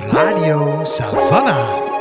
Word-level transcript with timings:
Radio 0.00 0.84
Savannah. 0.84 1.91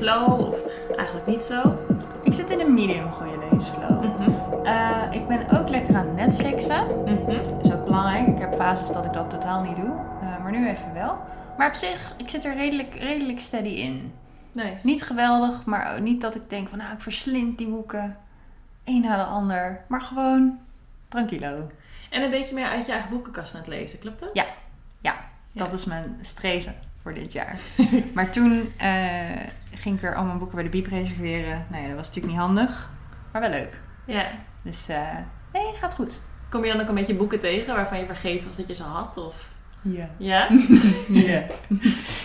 Leesflow 0.00 0.40
of 0.40 0.60
eigenlijk 0.96 1.26
niet 1.26 1.44
zo? 1.44 1.78
Ik 2.22 2.32
zit 2.32 2.50
in 2.50 2.60
een 2.60 2.74
medium 2.74 3.10
goede 3.10 3.38
leesflow. 3.50 4.04
Eh, 4.64 5.02
ik 5.10 5.28
ben 5.28 5.50
ook 5.50 5.68
lekker 5.68 5.94
aan 5.96 6.06
het 6.06 6.14
Netflixen. 6.16 6.86
Mhm. 7.04 7.26
Dat 7.26 7.64
is 7.66 7.72
ook 7.72 7.84
belangrijk. 7.84 8.26
Ik 8.26 8.38
heb 8.38 8.54
fases 8.54 8.92
dat 8.92 9.04
ik 9.04 9.12
dat 9.12 9.30
totaal 9.30 9.62
niet 9.62 9.76
doe. 9.76 9.94
Eh, 10.20 10.42
maar 10.42 10.50
nu 10.52 10.68
even 10.68 10.92
wel. 10.94 11.18
Maar 11.58 11.68
op 11.68 11.74
zich, 11.74 12.14
ik 12.16 12.28
zit 12.30 12.44
er 12.44 12.54
redelijk, 12.54 12.94
redelijk 12.94 13.40
steady 13.40 13.68
in. 13.68 14.12
Nice. 14.52 14.86
Niet 14.86 15.02
geweldig, 15.02 15.64
maar 15.64 15.94
ook 15.94 16.00
niet 16.00 16.20
dat 16.20 16.34
ik 16.34 16.50
denk 16.50 16.68
van 16.68 16.78
nou, 16.78 16.92
ik 16.92 17.00
verslind 17.00 17.58
die 17.58 17.68
boeken. 17.68 18.16
Een 18.84 19.00
na 19.00 19.16
de 19.16 19.22
ander. 19.24 19.84
Maar 19.88 20.00
gewoon 20.00 20.58
tranquilo. 21.08 21.70
En 22.10 22.22
een 22.22 22.30
beetje 22.30 22.54
meer 22.54 22.66
uit 22.66 22.86
je 22.86 22.92
eigen 22.92 23.10
boekenkast 23.10 23.54
aan 23.54 23.60
het 23.60 23.68
lezen, 23.68 23.98
klopt 23.98 24.20
dat? 24.20 24.30
Ja. 24.32 24.44
Ja, 25.00 25.14
Ja. 25.50 25.64
dat 25.64 25.72
is 25.72 25.84
mijn 25.84 26.18
streven 26.20 26.74
voor 27.02 27.14
dit 27.14 27.32
jaar. 27.32 27.58
maar 28.14 28.30
toen 28.30 28.72
eh, 28.78 29.40
ging 29.74 29.94
ik 29.94 30.00
weer 30.00 30.14
al 30.14 30.24
mijn 30.24 30.38
boeken 30.38 30.56
bij 30.56 30.64
de 30.64 30.70
Biep 30.70 30.86
reserveren. 30.86 31.66
Nou 31.70 31.82
ja, 31.82 31.88
dat 31.88 31.96
was 31.96 32.06
natuurlijk 32.06 32.34
niet 32.34 32.42
handig. 32.42 32.90
Maar 33.32 33.40
wel 33.40 33.50
leuk. 33.50 33.80
Ja. 34.06 34.26
Dus 34.64 34.88
eh, 34.88 35.16
nee, 35.52 35.74
gaat 35.74 35.94
goed. 35.94 36.20
Kom 36.48 36.64
je 36.64 36.72
dan 36.72 36.80
ook 36.80 36.88
een 36.88 36.94
beetje 36.94 37.14
boeken 37.14 37.40
tegen 37.40 37.74
waarvan 37.74 37.98
je 37.98 38.06
vergeten 38.06 38.48
was 38.48 38.56
dat 38.56 38.68
je 38.68 38.74
ze 38.74 38.82
had? 38.82 39.16
Of... 39.16 39.52
Ja. 39.82 40.10
Ja? 40.18 40.48
Ja. 41.08 41.44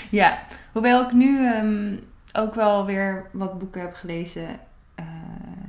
ja. 0.09 0.39
Hoewel 0.71 1.03
ik 1.03 1.11
nu 1.11 1.45
ehm, 1.45 1.95
ook 2.33 2.53
wel 2.53 2.85
weer 2.85 3.29
wat 3.31 3.59
boeken 3.59 3.81
heb 3.81 3.93
gelezen 3.95 4.47
eh, 4.95 5.05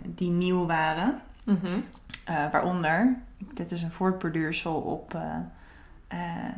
die 0.04 0.30
nieuw 0.30 0.66
waren. 0.66 1.20
Mhm. 1.44 1.80
Eh, 2.24 2.50
waaronder, 2.52 3.16
dit 3.54 3.70
is 3.70 3.82
een 3.82 3.90
voortborduursel 3.90 4.74
op 4.74 5.14
eh, 5.14 5.36
eh, 6.08 6.52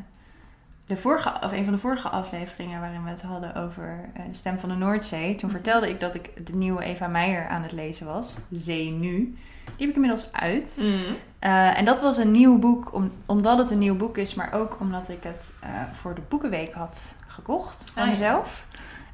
de 0.90 0.96
vorige, 0.96 1.32
of 1.44 1.52
een 1.52 1.64
van 1.64 1.72
de 1.72 1.78
vorige 1.78 2.08
afleveringen 2.08 2.80
waarin 2.80 3.04
we 3.04 3.10
het 3.10 3.22
hadden 3.22 3.54
over 3.54 4.10
eh, 4.14 4.22
de 4.28 4.34
stem 4.34 4.58
van 4.58 4.68
de 4.68 4.74
Noordzee. 4.74 5.34
Toen 5.34 5.50
vertelde 5.50 5.88
ik 5.88 6.00
dat 6.00 6.14
ik 6.14 6.46
de 6.46 6.54
nieuwe 6.54 6.84
Eva 6.84 7.06
Meijer 7.06 7.48
aan 7.48 7.62
het 7.62 7.72
lezen 7.72 8.06
was, 8.06 8.38
Zee 8.50 8.90
Nu. 8.90 9.16
Die 9.64 9.86
heb 9.86 9.88
ik 9.88 9.94
inmiddels 9.94 10.32
uit. 10.32 10.80
Mhm. 10.82 11.12
Eh, 11.38 11.78
en 11.78 11.84
dat 11.84 12.00
was 12.00 12.16
een 12.16 12.30
nieuw 12.30 12.58
boek, 12.58 12.94
om, 12.94 13.12
omdat 13.26 13.58
het 13.58 13.70
een 13.70 13.78
nieuw 13.78 13.96
boek 13.96 14.18
is, 14.18 14.34
maar 14.34 14.52
ook 14.52 14.76
omdat 14.80 15.08
ik 15.08 15.22
het 15.22 15.52
eh, 15.60 15.70
voor 15.92 16.14
de 16.14 16.22
Boekenweek 16.28 16.74
had 16.74 16.98
gekocht 17.26 17.84
van 17.92 18.02
Ah, 18.02 18.04
ja. 18.04 18.10
mezelf. 18.10 18.66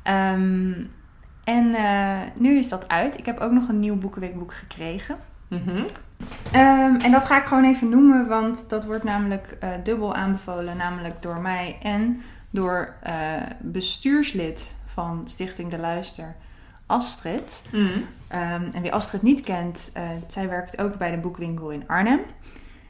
Ehm, 0.03 0.73
en 1.45 1.75
nu 2.41 2.59
is 2.59 2.69
dat 2.69 2.89
uit. 2.89 3.19
Ik 3.19 3.27
heb 3.27 3.41
ook 3.41 3.53
nog 3.53 3.69
een 3.69 3.81
nieuw 3.81 3.97
Boekenweekboek 3.97 4.55
gekregen. 4.55 5.17
Mhm. 5.49 5.85
Ehm, 6.53 6.95
en 6.95 7.11
dat 7.11 7.25
ga 7.25 7.39
ik 7.39 7.47
gewoon 7.47 7.65
even 7.65 7.89
noemen, 7.89 8.29
want 8.29 8.69
dat 8.69 8.85
wordt 8.85 9.05
namelijk 9.05 9.57
eh, 9.61 9.71
dubbel 9.83 10.15
aanbevolen. 10.15 10.77
Namelijk 10.77 11.23
door 11.23 11.41
mij 11.41 11.79
en 11.83 12.23
door 12.51 12.95
eh, 13.03 13.43
bestuurslid 13.61 14.75
van 14.85 15.23
Stichting 15.29 15.71
De 15.71 15.79
Luister, 15.79 16.37
Astrid. 16.87 17.63
Mhm. 17.73 17.87
Ehm, 18.29 18.69
en 18.73 18.83
wie 18.83 18.93
Astrid 18.93 19.23
niet 19.23 19.41
kent, 19.41 19.91
eh, 19.95 20.03
zij 20.27 20.49
werkt 20.49 20.79
ook 20.79 20.99
bij 20.99 21.11
de 21.11 21.19
boekwinkel 21.19 21.71
in 21.71 21.89
Arnhem, 21.89 22.21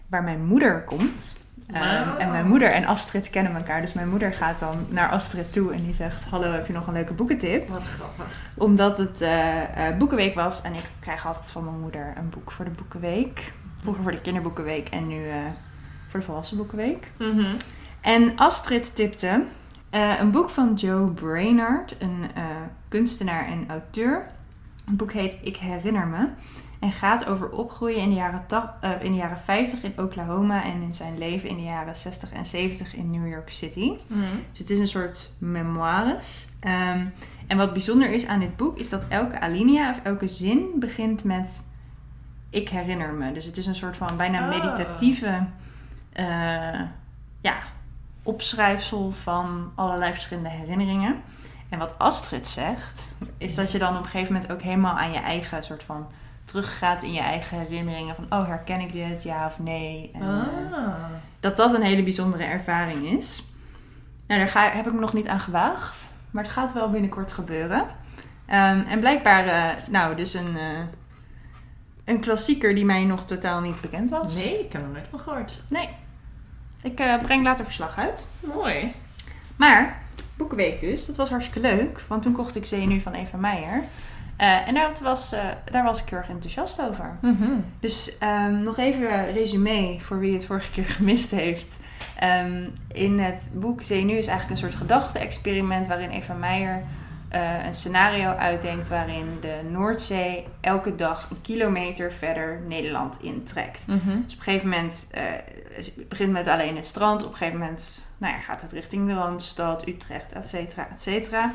waar 0.09 0.23
mijn 0.23 0.45
moeder 0.45 0.85
komt. 0.85 1.46
Ehm. 1.73 2.19
En 2.19 2.31
mijn 2.31 2.49
moeder 2.49 2.73
en 2.73 2.85
Astrid 2.85 3.31
kennen 3.31 3.55
elkaar. 3.55 3.81
Dus 3.81 3.93
mijn 3.93 4.09
moeder 4.09 4.33
gaat 4.33 4.59
dan 4.59 4.87
naar 4.89 5.11
Astrid 5.11 5.53
toe 5.53 5.73
en 5.73 5.85
die 5.85 5.95
zegt: 5.95 6.25
Hallo, 6.25 6.53
heb 6.53 6.67
je 6.67 6.73
nog 6.73 6.87
een 6.87 6.93
leuke 6.93 7.15
boekentip? 7.15 7.69
Wat 7.69 7.83
grappig. 7.83 8.27
Omdat 8.55 8.99
het 8.99 9.21
eh, 9.21 9.89
eh, 9.89 9.97
Boekenweek 9.97 10.35
was 10.35 10.63
en 10.63 10.75
ik 10.75 10.85
krijg 10.99 11.27
altijd 11.27 11.51
van 11.51 11.65
mijn 11.65 11.81
moeder 11.81 12.13
een 12.17 12.29
boek 12.29 12.51
voor 12.51 12.65
de 12.65 12.71
Boekenweek. 12.71 13.53
Vroeger 13.75 14.03
voor 14.03 14.13
de 14.13 14.21
kinderboekenweek 14.21 14.89
en 14.89 15.07
nu 15.07 15.29
eh, 15.29 15.37
voor 16.07 16.21
de 16.21 16.27
volwassen 16.27 16.57
boekenweek. 16.57 17.11
Mhm. 17.19 17.57
En 18.01 18.37
Astrid 18.37 18.95
tipte 18.95 19.45
een 20.21 20.31
boek 20.31 20.51
van 20.51 20.75
Joe 20.75 21.11
Brainard, 21.11 21.97
een 21.99 22.31
kunstenaar 22.89 23.47
en 23.47 23.65
auteur. 23.69 24.27
Het 24.85 24.97
boek 24.97 25.13
heet 25.13 25.39
Ik 25.43 25.57
herinner 25.57 26.07
me. 26.07 26.29
En 26.87 26.93
gaat 26.93 27.27
over 27.27 27.51
opgroeien 27.51 28.01
in 28.01 28.09
de, 28.09 28.15
jaren 28.15 28.45
eh, 28.81 28.91
in 29.01 29.11
de 29.11 29.17
jaren 29.17 29.39
50 29.39 29.83
in 29.83 29.93
Oklahoma 29.97 30.65
en 30.65 30.83
in 30.83 30.95
zijn 30.95 31.19
leven 31.19 31.49
in 31.49 31.57
de 31.57 31.63
jaren 31.63 31.97
60 31.97 32.33
en 32.33 32.47
70 32.47 32.95
in 32.95 33.11
New 33.11 33.29
York 33.29 33.51
City. 33.51 33.93
Mhm. 34.07 34.21
Dus 34.51 34.59
het 34.59 34.71
is 34.71 34.79
een 34.79 34.89
soort 34.89 35.33
memoires. 35.39 36.49
Ehm, 36.61 37.07
en 37.47 37.57
wat 37.57 37.73
bijzonder 37.73 38.11
is 38.11 38.27
aan 38.27 38.41
dit 38.41 38.57
boek 38.57 38.79
is 38.79 38.89
dat 38.89 39.05
elke 39.09 39.41
alinea 39.41 39.91
of 39.91 40.01
elke 40.03 40.29
zin 40.29 40.67
begint 40.75 41.25
met 41.25 41.63
ik 42.51 42.69
herinner 42.69 43.15
me. 43.15 43.33
Dus 43.33 43.45
het 43.45 43.57
is 43.57 43.67
een 43.67 43.75
soort 43.75 43.97
van 43.97 44.17
bijna 44.17 44.43
Oh. 44.43 44.49
meditatieve 44.49 45.47
eh, 46.13 46.81
ja, 47.41 47.59
opschrijfsel 48.23 49.13
van 49.13 49.73
allerlei 49.75 50.13
verschillende 50.13 50.51
herinneringen. 50.51 51.23
En 51.69 51.79
wat 51.79 51.99
Astrid 51.99 52.49
zegt, 52.49 53.09
is 53.39 53.55
dat 53.55 53.73
je 53.73 53.79
dan 53.79 53.97
op 53.97 54.05
een 54.05 54.11
gegeven 54.11 54.33
moment 54.33 54.53
ook 54.53 54.63
helemaal 54.63 54.99
aan 54.99 55.13
je 55.13 55.19
eigen 55.19 55.65
soort 55.65 55.83
van 55.83 56.07
teruggaat 56.47 57.03
in 57.03 57.13
je 57.13 57.21
eigen 57.21 57.59
herinneringen. 57.59 58.15
Van, 58.15 58.27
oh, 58.31 58.47
herken 58.47 58.81
ik 58.81 58.93
dit? 58.93 59.23
Ja 59.23 59.47
of 59.47 59.59
nee? 59.59 60.11
En, 60.15 60.21
eh, 60.23 60.79
Ah. 60.79 60.95
dat 61.41 61.57
dat 61.57 61.75
een 61.75 61.83
hele 61.83 62.03
bijzondere 62.03 62.45
ervaring 62.45 63.03
is. 63.19 63.45
Nou, 64.27 64.41
daar 64.41 64.49
ga, 64.49 64.71
heb 64.71 64.87
ik 64.87 64.93
me 64.93 65.01
nog 65.01 65.13
niet 65.13 65.29
aan 65.29 65.41
gewaagd. 65.41 66.05
Maar 66.31 66.43
het 66.45 66.53
gaat 66.53 66.73
wel 66.73 66.91
binnenkort 66.91 67.33
gebeuren. 67.33 67.87
Ehm, 68.47 68.81
en 68.89 69.01
blijkbaar, 69.01 69.47
eh, 69.47 69.65
nou, 69.91 70.15
dus 70.17 70.35
een, 70.35 70.57
eh, 70.57 70.63
een 72.05 72.21
klassieker 72.21 72.75
die 72.75 72.85
mij 72.85 73.05
nog 73.05 73.25
totaal 73.25 73.61
niet 73.61 73.81
bekend 73.81 74.11
was. 74.11 74.35
Nee, 74.35 74.61
ik 74.65 74.73
heb 74.73 74.83
er 74.83 74.89
nooit 74.89 75.07
van 75.11 75.19
gehoord. 75.19 75.63
Nee. 75.69 75.89
Ik 76.83 77.01
eh, 77.01 77.19
breng 77.23 77.45
later 77.45 77.65
verslag 77.65 77.97
uit. 77.99 78.27
Mooi. 78.41 78.95
Maar, 79.57 80.03
Boekenweek 80.37 80.81
dus, 80.81 81.07
dat 81.07 81.17
was 81.17 81.31
hartstikke 81.31 81.69
leuk. 81.69 82.05
Want 82.09 82.23
toen 82.23 82.33
kocht 82.33 82.57
ik 82.57 82.65
Zenu 82.65 83.01
van 83.01 83.13
Eva 83.13 83.37
Meijer. 83.37 83.83
Eh, 84.37 84.69
en 84.69 84.75
daar 84.75 84.93
was, 85.03 85.33
eh, 85.33 85.41
daar 85.65 85.85
was 85.85 86.03
ik 86.03 86.09
heel 86.09 86.19
erg 86.19 86.29
enthousiast 86.29 86.83
over. 86.83 87.19
Mhm. 87.21 87.51
Dus 87.81 88.19
ehm, 88.19 88.63
nog 88.63 88.79
even 88.79 89.33
resume 89.33 89.97
voor 90.01 90.19
wie 90.19 90.33
het 90.33 90.45
vorige 90.45 90.71
keer 90.71 90.85
gemist 90.99 91.31
heeft. 91.31 91.79
Ehm, 92.19 92.69
in 92.93 93.19
het 93.19 93.51
boek 93.55 93.83
Zee 93.83 94.05
Nu 94.05 94.17
is 94.17 94.27
eigenlijk 94.27 94.51
een 94.51 94.69
soort 94.69 94.83
gedachte-experiment 94.83 95.87
waarin 95.87 96.11
Eva 96.11 96.35
Meijer 96.35 96.83
eh, 97.29 97.67
een 97.67 97.75
scenario 97.75 98.31
uitdenkt 98.31 98.89
waarin 98.89 99.37
de 99.41 99.61
Noordzee 99.71 100.47
elke 100.61 100.95
dag 100.95 101.29
een 101.31 101.41
kilometer 101.41 102.13
verder 102.13 102.61
Nederland 102.67 103.23
intrekt. 103.23 103.87
Mhm. 103.87 104.23
Dus 104.25 104.33
op 104.33 104.39
een 104.39 104.45
gegeven 104.45 104.69
moment 104.69 105.09
eh, 105.11 105.23
het 105.75 106.09
begint 106.09 106.33
met 106.33 106.49
alleen 106.49 106.77
het 106.77 106.85
strand. 106.85 107.25
Op 107.25 107.31
een 107.31 107.37
gegeven 107.37 107.59
moment 107.59 108.07
nou 108.19 108.35
ja, 108.35 108.41
gaat 108.41 108.63
het 108.63 108.73
richting 108.73 109.07
de 109.07 109.15
Randstad, 109.15 109.89
Utrecht, 109.89 110.33
et 110.33 110.49
cetera, 110.49 110.89
et 110.93 111.03
cetera. 111.03 111.53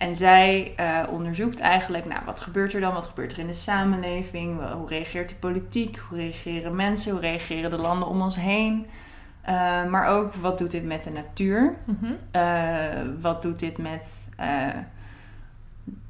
En 0.00 0.16
zij 0.16 0.72
eh, 0.76 1.02
onderzoekt 1.10 1.58
eigenlijk, 1.58 2.04
nou, 2.04 2.20
wat 2.24 2.40
gebeurt 2.40 2.72
er 2.72 2.80
dan? 2.80 2.92
Wat 2.92 3.06
gebeurt 3.06 3.32
er 3.32 3.38
in 3.38 3.46
de 3.46 3.52
samenleving? 3.52 4.72
Hoe 4.72 4.88
reageert 4.88 5.28
de 5.28 5.34
politiek? 5.34 5.98
Hoe 6.08 6.18
reageren 6.18 6.76
mensen? 6.76 7.12
Hoe 7.12 7.20
reageren 7.20 7.70
de 7.70 7.76
landen 7.76 8.08
om 8.08 8.20
ons 8.20 8.36
heen? 8.36 8.86
Eh, 9.42 9.84
maar 9.84 10.06
ook, 10.06 10.34
wat 10.34 10.58
doet 10.58 10.70
dit 10.70 10.84
met 10.84 11.02
de 11.02 11.10
natuur? 11.10 11.76
Mhm. 11.84 12.12
Eh, 12.30 13.02
wat 13.20 13.42
doet 13.42 13.58
dit 13.58 13.78
met 13.78 14.28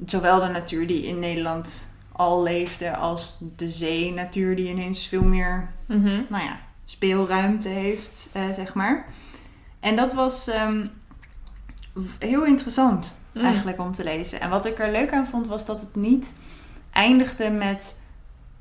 zowel 0.06 0.40
de 0.40 0.48
natuur 0.48 0.86
die 0.86 1.06
in 1.06 1.18
Nederland 1.18 1.88
al 2.12 2.42
leefde, 2.42 2.96
als 2.96 3.38
de 3.56 3.68
zee-natuur 3.68 4.56
die 4.56 4.68
ineens 4.68 5.06
veel 5.06 5.24
meer 5.24 5.70
Mhm. 5.86 6.22
nou 6.28 6.44
ja, 6.44 6.60
speelruimte 6.84 7.68
heeft, 7.68 8.28
zeg 8.32 8.74
maar. 8.74 9.06
En 9.80 9.96
dat 9.96 10.12
was 10.12 10.48
ehm, 10.48 10.86
heel 12.18 12.44
interessant 12.44 13.18
Mm. 13.32 13.44
eigenlijk 13.44 13.80
om 13.80 13.92
te 13.92 14.04
lezen. 14.04 14.40
En 14.40 14.50
wat 14.50 14.66
ik 14.66 14.78
er 14.78 14.90
leuk 14.90 15.12
aan 15.12 15.26
vond, 15.26 15.46
was 15.46 15.66
dat 15.66 15.80
het 15.80 15.94
niet 15.94 16.34
eindigde 16.92 17.50
met 17.50 17.96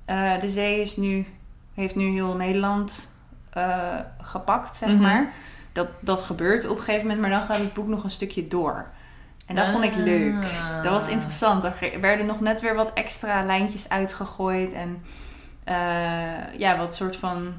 eh, 0.06 0.40
de 0.42 0.50
zee 0.50 0.82
is 0.82 0.98
nu, 0.98 1.26
heeft 1.74 1.96
nu 1.96 2.06
heel 2.10 2.36
Nederland 2.36 3.12
eh, 3.54 3.96
gepakt, 4.22 4.76
zeg 4.76 4.90
Mhm. 4.90 5.02
maar. 5.02 5.34
Dat, 5.72 5.88
dat 6.00 6.22
gebeurt 6.22 6.68
op 6.68 6.78
een 6.78 6.84
gegeven 6.84 7.02
moment, 7.02 7.22
maar 7.22 7.30
dan 7.30 7.42
gaat 7.48 7.58
het 7.58 7.74
boek 7.74 7.88
nog 7.88 8.04
een 8.04 8.12
stukje 8.12 8.48
door. 8.48 8.90
En 9.46 9.56
dat 9.56 9.68
vond 9.68 9.84
ik 9.84 9.96
leuk. 9.96 10.44
Ah. 10.44 10.84
Dat 10.84 10.92
was 10.92 11.08
interessant. 11.08 11.64
Er 11.64 11.74
werden 12.02 12.26
nog 12.26 12.40
net 12.40 12.62
weer 12.62 12.76
wat 12.76 12.94
extra 12.94 13.44
lijntjes 13.44 13.90
uitgegooid. 13.90 14.74
En 14.74 15.04
eh, 15.64 15.76
ja, 16.58 16.78
wat 16.78 16.96
soort 16.96 17.16
van 17.16 17.54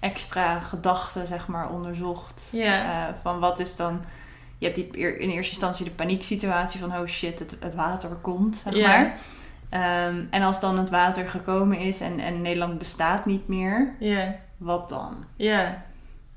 extra 0.00 0.60
gedachten, 0.60 1.26
zeg 1.26 1.46
maar, 1.46 1.70
onderzocht. 1.70 2.50
Van 3.22 3.38
wat 3.40 3.58
is 3.60 3.76
dan... 3.76 4.00
Je 4.58 4.64
hebt 4.64 4.76
die, 4.76 5.18
in 5.18 5.30
eerste 5.30 5.52
instantie 5.52 5.84
de 5.84 5.90
panieksituatie 5.90 6.80
van... 6.80 6.96
Oh 6.96 7.06
shit, 7.06 7.38
het, 7.38 7.56
het 7.60 7.74
water 7.74 8.08
komt, 8.08 8.56
zeg 8.56 8.80
maar. 8.80 9.18
Ehm, 9.70 10.24
en 10.30 10.42
als 10.42 10.60
dan 10.60 10.78
het 10.78 10.90
water 10.90 11.28
gekomen 11.28 11.78
is 11.78 12.00
en, 12.00 12.18
en 12.18 12.42
Nederland 12.42 12.78
bestaat 12.78 13.26
niet 13.26 13.48
meer... 13.48 13.94
Wat 14.56 14.88
dan? 14.88 15.24
Ja. 15.36 15.82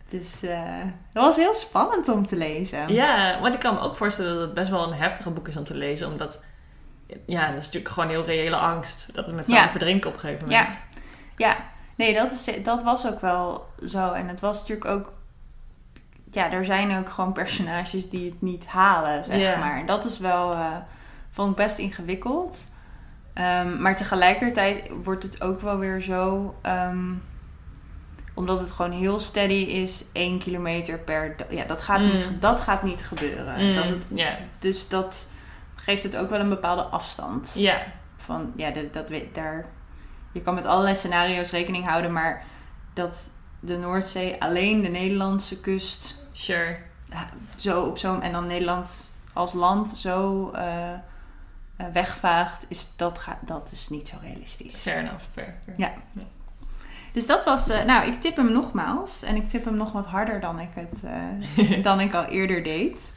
Dus 0.10 0.42
eh, 0.44 0.84
dat 1.14 1.24
was 1.24 1.36
heel 1.36 1.54
spannend 1.54 2.08
om 2.10 2.26
te 2.26 2.36
lezen. 2.36 2.94
Ja, 2.94 3.40
want 3.42 3.54
ik 3.54 3.60
kan 3.60 3.74
me 3.74 3.80
ook 3.80 3.96
voorstellen 3.96 4.34
dat 4.34 4.42
het 4.42 4.54
best 4.54 4.70
wel 4.70 4.88
een 4.88 4.94
heftige 4.98 5.30
boek 5.30 5.48
is 5.48 5.58
om 5.58 5.64
te 5.66 5.74
lezen. 5.74 6.08
Omdat, 6.08 6.44
ja, 7.26 7.48
dat 7.48 7.58
is 7.58 7.66
natuurlijk 7.66 7.94
gewoon 7.94 8.10
heel 8.10 8.26
reële 8.26 8.56
angst. 8.56 9.16
Dat 9.16 9.26
we 9.26 9.32
met 9.32 9.46
z'n 9.46 9.52
Ja. 9.52 9.58
allen 9.58 9.70
verdrinken 9.70 10.10
op 10.10 10.16
een 10.16 10.22
gegeven 10.22 10.50
Ja, 10.50 10.58
moment. 10.62 10.80
ja. 11.38 11.56
nee, 11.96 12.14
dat, 12.14 12.32
is, 12.32 12.50
dat 12.64 12.84
was 12.84 13.08
ook 13.08 13.22
wel 13.22 13.66
zo. 13.86 14.12
En 14.12 14.28
het 14.28 14.40
was 14.40 14.60
natuurlijk 14.60 14.88
ook. 14.90 15.20
Ja, 16.32 16.52
er 16.52 16.66
zijn 16.66 16.98
ook 16.98 17.10
gewoon 17.10 17.34
personages 17.34 18.10
die 18.10 18.30
het 18.30 18.42
niet 18.42 18.68
halen, 18.68 19.24
zeg 19.24 19.58
maar. 19.60 19.80
En 19.80 19.86
dat 19.86 20.06
is 20.06 20.20
wel. 20.20 20.52
eh, 20.54 20.76
vond 21.32 21.50
ik 21.50 21.56
best 21.56 21.78
ingewikkeld. 21.78 22.68
Ehm, 23.34 23.82
maar 23.82 23.96
tegelijkertijd 23.96 24.82
wordt 25.04 25.24
het 25.24 25.42
ook 25.42 25.62
wel 25.62 25.78
weer 25.78 26.02
zo. 26.02 26.56
ehm, 26.62 27.14
omdat 28.34 28.60
het 28.60 28.72
gewoon 28.72 28.92
heel 28.92 29.20
steady 29.20 29.54
is, 29.54 30.06
één 30.14 30.40
kilometer 30.40 31.00
per. 31.00 31.36
Ja, 31.50 31.64
dat 31.64 31.82
gaat, 31.82 32.00
Mm. 32.00 32.06
niet, 32.12 32.28
dat 32.40 32.60
gaat 32.62 32.84
niet 32.84 33.04
gebeuren. 33.06 33.68
Mm, 33.68 33.74
Dat 33.76 33.90
het, 33.90 34.06
dus 34.60 34.88
dat 34.88 35.30
geeft 35.76 36.04
het 36.04 36.18
ook 36.18 36.30
wel 36.30 36.40
een 36.40 36.50
bepaalde 36.50 36.82
afstand 36.84 37.54
Ja. 37.58 37.82
van 38.18 38.52
ja, 38.56 38.70
dat, 38.72 38.94
dat 38.94 39.10
daar. 39.34 39.66
Je 40.32 40.42
kan 40.42 40.54
met 40.54 40.66
allerlei 40.66 40.96
scenario's 40.96 41.52
rekening 41.52 41.86
houden, 41.88 42.12
maar 42.14 42.44
dat 42.94 43.30
de 43.60 43.78
Noordzee 43.78 44.42
alleen 44.42 44.82
de 44.82 44.88
Nederlandse 44.90 45.60
kust 45.60 46.21
Sure. 46.32 46.78
zo 47.56 47.82
op 47.82 47.98
zo'n 47.98 48.22
en 48.22 48.32
dan 48.32 48.48
Nederland 48.48 49.14
als 49.34 49.54
land 49.54 49.90
zo 49.90 50.50
eh, 51.82 51.88
wegvaagt, 51.94 52.66
is 52.68 52.96
dat, 52.96 53.22
dat 53.42 53.70
is 53.72 53.90
niet 53.90 54.08
zo 54.08 54.16
realistisch. 54.22 54.82
Fair 54.82 54.98
enough. 54.98 55.24
Fair. 55.34 55.56
fair. 55.64 55.78
Ja. 55.78 55.92
Dus 57.14 57.28
dat 57.28 57.44
was, 57.44 57.70
eh, 57.70 57.84
nou, 57.84 58.08
ik 58.08 58.22
tip 58.22 58.36
hem 58.36 58.52
nogmaals 58.52 59.24
en 59.24 59.36
ik 59.36 59.50
tip 59.50 59.66
hem 59.66 59.76
nog 59.76 59.92
wat 59.92 60.06
harder 60.06 60.40
dan 60.40 60.60
ik 60.60 60.70
het 60.74 61.04
dan 61.84 62.00
ik 62.00 62.14
al 62.14 62.24
eerder 62.24 62.64
deed. 62.64 63.14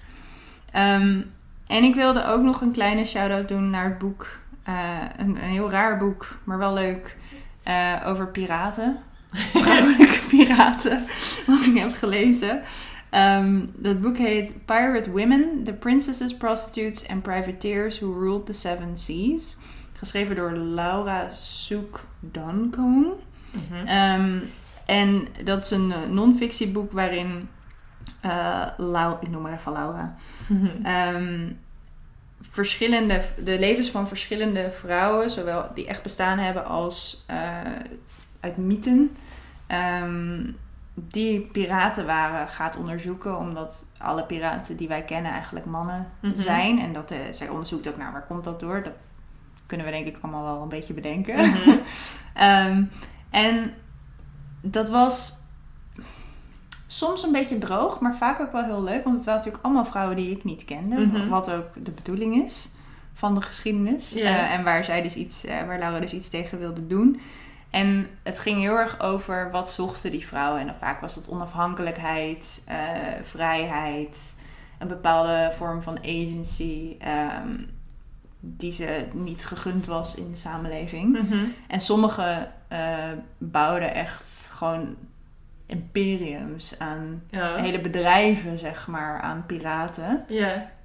Ehm, 0.70 1.20
en 1.66 1.82
ik 1.82 1.94
wilde 1.94 2.24
ook 2.24 2.42
nog 2.42 2.60
een 2.60 2.72
kleine 2.72 3.04
shout-out 3.04 3.48
doen 3.48 3.70
naar 3.70 3.84
het 3.84 3.98
boek. 3.98 4.38
een, 4.64 5.16
een 5.16 5.36
heel 5.36 5.70
raar 5.70 5.98
boek, 5.98 6.38
maar 6.44 6.58
wel 6.58 6.72
leuk. 6.72 7.16
over 8.04 8.28
piraten. 8.28 8.98
Vrouwelijke 9.62 10.20
piraten. 10.28 11.06
Wat 11.46 11.66
ik 11.66 11.78
heb 11.78 11.94
gelezen. 11.94 12.62
Ehm, 13.14 13.60
dat 13.76 14.00
boek 14.00 14.16
heet 14.16 14.54
Pirate 14.64 15.10
Women: 15.10 15.60
The 15.64 15.72
Princesses, 15.72 16.36
Prostitutes 16.36 17.08
and 17.08 17.22
Privateers 17.22 17.98
Who 18.00 18.12
Ruled 18.20 18.46
the 18.46 18.52
Seven 18.52 18.96
Seas. 18.96 19.56
Geschreven 19.92 20.36
door 20.36 20.52
Laura 20.52 21.30
Soek 21.30 22.04
Duncombe. 22.20 23.14
Mhm. 23.70 23.86
Ehm, 23.86 24.38
en 24.86 25.26
dat 25.44 25.62
is 25.62 25.70
een 25.70 25.92
eh, 25.92 26.08
non-fictieboek 26.10 26.92
waarin 26.92 27.48
eh 28.20 28.66
Lau, 28.76 29.16
ik 29.20 29.28
noem 29.30 29.42
maar 29.42 29.52
even 29.58 29.72
Laura, 29.72 30.14
Mhm. 30.48 30.84
ehm, 30.86 31.52
verschillende, 32.40 33.22
de 33.44 33.58
levens 33.58 33.90
van 33.90 34.08
verschillende 34.08 34.70
vrouwen, 34.70 35.30
zowel 35.30 35.70
die 35.74 35.86
echt 35.86 36.02
bestaan 36.02 36.38
hebben 36.38 36.64
als 36.64 37.24
eh, 37.26 37.60
uit 38.40 38.56
mythen, 38.56 39.16
die 40.94 41.40
piraten 41.40 42.06
waren, 42.06 42.48
gaat 42.48 42.76
onderzoeken. 42.76 43.38
Omdat 43.38 43.86
alle 43.98 44.24
piraten 44.24 44.76
die 44.76 44.88
wij 44.88 45.02
kennen 45.02 45.32
eigenlijk 45.32 45.66
mannen 45.66 46.06
Mhm. 46.20 46.36
zijn. 46.36 46.78
En 46.80 46.92
dat, 46.92 47.10
eh, 47.10 47.18
zij 47.32 47.48
onderzoekt 47.48 47.88
ook, 47.88 47.96
nou, 47.96 48.12
waar 48.12 48.26
komt 48.26 48.44
dat 48.44 48.60
door? 48.60 48.82
Dat 48.82 48.92
kunnen 49.66 49.86
we 49.86 49.92
denk 49.92 50.06
ik 50.06 50.18
allemaal 50.20 50.44
wel 50.44 50.62
een 50.62 50.68
beetje 50.68 50.94
bedenken. 50.94 51.36
Mhm. 51.36 51.76
Ehm, 52.34 52.82
en 53.30 53.72
dat 54.60 54.88
was 54.90 55.34
soms 56.86 57.22
een 57.22 57.32
beetje 57.32 57.58
droog, 57.58 58.00
maar 58.00 58.16
vaak 58.16 58.40
ook 58.40 58.52
wel 58.52 58.64
heel 58.64 58.82
leuk. 58.82 59.04
Want 59.04 59.16
het 59.16 59.24
waren 59.24 59.38
natuurlijk 59.40 59.64
allemaal 59.64 59.84
vrouwen 59.84 60.16
die 60.16 60.30
ik 60.30 60.44
niet 60.44 60.64
kende. 60.64 60.96
Mhm. 61.00 61.28
Wat 61.28 61.50
ook 61.50 61.84
de 61.84 61.90
bedoeling 61.90 62.44
is 62.44 62.70
van 63.12 63.34
de 63.34 63.42
geschiedenis. 63.42 64.14
Eh, 64.14 64.52
en 64.52 64.64
waar, 64.64 64.84
zij 64.84 65.02
dus 65.02 65.14
iets, 65.14 65.44
eh, 65.44 65.66
waar 65.66 65.78
Laura 65.78 66.00
dus 66.00 66.12
iets 66.12 66.28
tegen 66.28 66.58
wilde 66.58 66.86
doen. 66.86 67.20
En 67.74 68.08
het 68.22 68.38
ging 68.38 68.60
heel 68.60 68.76
erg 68.78 69.00
over 69.00 69.50
wat 69.50 69.70
zochten 69.70 70.10
die 70.10 70.26
vrouwen. 70.26 70.60
En 70.60 70.66
dan 70.66 70.76
vaak 70.76 71.00
was 71.00 71.14
dat 71.14 71.28
onafhankelijkheid, 71.28 72.62
eh, 72.66 72.76
vrijheid, 73.20 74.34
een 74.78 74.88
bepaalde 74.88 75.50
vorm 75.52 75.82
van 75.82 75.98
agency. 75.98 76.96
ehm, 76.98 77.56
die 78.40 78.72
ze 78.72 79.04
niet 79.12 79.46
gegund 79.46 79.86
was 79.86 80.14
in 80.14 80.30
de 80.30 80.36
samenleving. 80.36 81.12
Mhm. 81.22 81.44
En 81.68 81.80
sommigen 81.80 82.52
eh, 82.68 83.10
bouwden 83.38 83.94
echt 83.94 84.48
gewoon 84.52 84.96
imperiums 85.66 86.78
aan 86.78 87.22
Ja. 87.30 87.54
hele 87.56 87.80
bedrijven, 87.80 88.58
zeg 88.58 88.86
maar, 88.86 89.20
aan 89.20 89.44
piraten. 89.46 90.24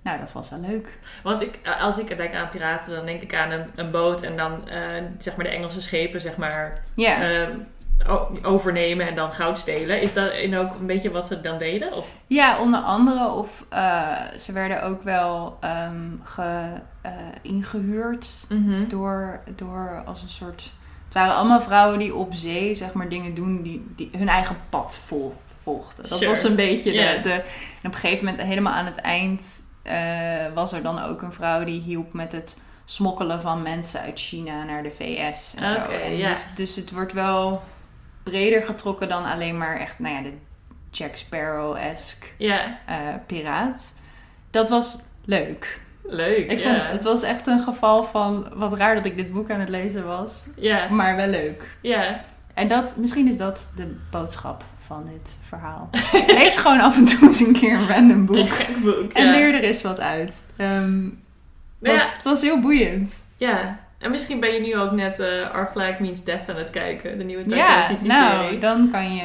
Nou, 0.09 0.21
dat 0.21 0.31
was 0.31 0.49
wel 0.49 0.59
leuk. 0.59 0.97
Want 1.23 1.41
ik, 1.41 1.59
als 1.79 1.97
ik 1.97 2.17
denk 2.17 2.33
aan 2.33 2.49
piraten, 2.49 2.95
dan 2.95 3.05
denk 3.05 3.21
ik 3.21 3.35
aan 3.35 3.51
een, 3.51 3.65
een 3.75 3.91
boot 3.91 4.21
en 4.21 4.37
dan 4.37 4.69
eh, 4.69 5.03
zeg 5.17 5.35
maar 5.35 5.45
de 5.45 5.51
Engelse 5.51 5.81
schepen 5.81 6.21
zeg 6.21 6.37
maar 6.37 6.83
eh, 6.95 7.47
overnemen 8.41 9.07
en 9.07 9.15
dan 9.15 9.33
goud 9.33 9.57
stelen. 9.57 10.01
Is 10.01 10.13
dat 10.13 10.31
in 10.31 10.57
ook 10.57 10.75
een 10.79 10.85
beetje 10.85 11.11
wat 11.11 11.27
ze 11.27 11.41
dan 11.41 11.57
deden? 11.57 11.93
Of? 11.93 12.07
ja 12.27 12.59
onder 12.59 12.79
andere. 12.79 13.27
Of 13.27 13.65
eh, 13.69 14.11
ze 14.37 14.51
werden 14.51 14.83
ook 14.83 15.03
wel 15.03 15.57
ehm, 15.59 16.07
ge, 16.23 16.73
eh, 17.01 17.11
ingehuurd 17.41 18.47
door, 18.87 19.39
door 19.55 20.03
als 20.05 20.21
een 20.21 20.29
soort... 20.29 20.71
Het 21.05 21.13
waren 21.13 21.35
allemaal 21.35 21.61
vrouwen 21.61 21.99
die 21.99 22.15
op 22.15 22.33
zee, 22.33 22.75
zeg 22.75 22.93
maar, 22.93 23.09
dingen 23.09 23.33
doen 23.33 23.61
die, 23.61 23.85
die 23.95 24.09
hun 24.17 24.29
eigen 24.29 24.57
pad 24.69 24.97
vol, 25.05 25.35
volgden. 25.63 26.09
Dat 26.09 26.17
Sure. 26.17 26.31
was 26.31 26.43
een 26.43 26.55
beetje 26.55 26.91
de, 26.91 27.19
de... 27.23 27.31
En 27.31 27.87
op 27.87 27.93
een 27.93 27.99
gegeven 27.99 28.25
moment, 28.25 28.43
helemaal 28.43 28.73
aan 28.73 28.85
het 28.85 29.01
eind, 29.01 29.61
eh, 29.81 30.53
was 30.53 30.73
er 30.73 30.83
dan 30.83 31.01
ook 31.01 31.21
een 31.21 31.31
vrouw 31.31 31.63
die 31.63 31.81
hielp 31.81 32.13
met 32.13 32.31
het 32.31 32.57
smokkelen 32.85 33.41
van 33.41 33.61
mensen 33.61 34.01
uit 34.01 34.19
China 34.19 34.63
naar 34.63 34.83
de 34.83 34.91
VS 34.91 35.55
en 35.55 35.67
zo. 35.67 35.91
En 35.91 36.17
dus, 36.17 36.47
dus 36.55 36.75
het 36.75 36.91
wordt 36.91 37.13
wel 37.13 37.63
breder 38.23 38.63
getrokken 38.63 39.09
dan 39.09 39.25
alleen 39.25 39.57
maar 39.57 39.79
echt, 39.79 39.99
nou 39.99 40.15
ja, 40.15 40.21
de 40.21 40.33
Jack 40.91 41.15
Sparrow-esque 41.15 42.27
eh, 42.37 42.97
piraat. 43.25 43.93
Dat 44.49 44.69
was 44.69 44.99
leuk. 45.25 45.81
leuk. 46.03 46.51
Ik 46.51 46.59
ja. 46.59 46.79
vond, 46.79 46.91
het 46.91 47.03
was 47.03 47.23
echt 47.23 47.47
een 47.47 47.59
geval 47.59 48.03
van 48.03 48.47
wat 48.53 48.73
raar 48.73 48.95
dat 48.95 49.05
ik 49.05 49.17
dit 49.17 49.31
boek 49.33 49.51
aan 49.51 49.59
het 49.59 49.69
lezen 49.69 50.05
was, 50.05 50.47
maar 50.89 51.15
wel 51.15 51.27
leuk. 51.27 51.77
ja. 51.81 52.23
En 52.53 52.67
dat, 52.67 52.97
misschien 52.97 53.27
is 53.27 53.37
dat 53.37 53.71
de 53.75 53.95
boodschap 54.11 54.63
van 54.89 55.05
dit 55.05 55.37
verhaal. 55.47 55.89
Lees 56.27 56.57
gewoon 56.57 56.79
af 56.79 56.97
en 56.97 57.05
toe 57.05 57.27
eens 57.27 57.39
een 57.39 57.53
keer 57.53 57.73
een 57.73 57.87
random 57.87 58.17
Een 58.17 58.25
boek. 58.25 58.49
gek 58.49 58.81
boek. 58.83 59.11
En 59.11 59.25
ja. 59.25 59.31
leer 59.31 59.53
er 59.53 59.63
eens 59.63 59.81
wat 59.81 59.99
uit. 59.99 60.47
Ehm, 60.57 61.01
Nou 61.79 61.97
ja, 61.97 62.09
dat 62.23 62.35
is 62.37 62.41
heel 62.43 62.59
boeiend. 62.59 63.23
ja. 63.37 63.79
En 63.99 64.11
misschien 64.11 64.39
ben 64.39 64.53
je 64.53 64.59
nu 64.59 64.77
ook 64.77 64.91
net 64.91 65.19
eh 65.19 65.49
Our 65.53 65.69
Flag 65.71 65.99
Means 65.99 66.23
Death 66.23 66.49
aan 66.49 66.55
het 66.55 66.69
kijken. 66.69 67.17
De 67.17 67.23
nieuwe 67.23 67.43
Ja, 67.55 67.89
nou, 68.03 68.57
dan 68.57 68.89
kan 68.91 69.15
je 69.15 69.23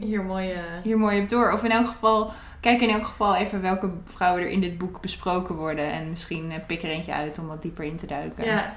Hier 0.00 0.22
mooi... 0.24 0.50
eh, 0.52 0.58
hier 0.82 0.98
mooi 0.98 1.20
op 1.20 1.28
door. 1.28 1.52
Of 1.52 1.64
in 1.64 1.70
elk 1.70 1.86
geval, 1.86 2.32
kijk 2.60 2.80
in 2.80 2.90
elk 2.90 3.06
geval 3.06 3.34
even 3.36 3.62
welke 3.62 3.90
vrouwen 4.04 4.42
er 4.42 4.48
in 4.48 4.60
dit 4.60 4.78
boek 4.78 5.00
besproken 5.00 5.54
worden. 5.54 5.92
En 5.92 6.10
misschien 6.10 6.50
eh, 6.50 6.58
pik 6.66 6.82
er 6.82 6.88
eentje 6.88 7.12
uit 7.12 7.38
om 7.38 7.46
wat 7.46 7.62
dieper 7.62 7.84
in 7.84 7.96
te 7.96 8.06
duiken. 8.06 8.44
Ja, 8.44 8.76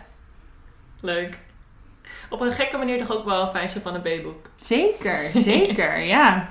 leuk. 1.01 1.38
Op 2.29 2.41
een 2.41 2.51
gekke 2.51 2.77
manier 2.77 2.97
toch 2.97 3.17
ook 3.17 3.25
wel 3.25 3.41
een 3.41 3.50
fijn 3.50 3.69
van 3.69 3.95
een 3.95 4.01
B-boek. 4.01 4.50
Zeker, 4.59 5.29
zeker, 5.51 6.00
ja. 6.00 6.47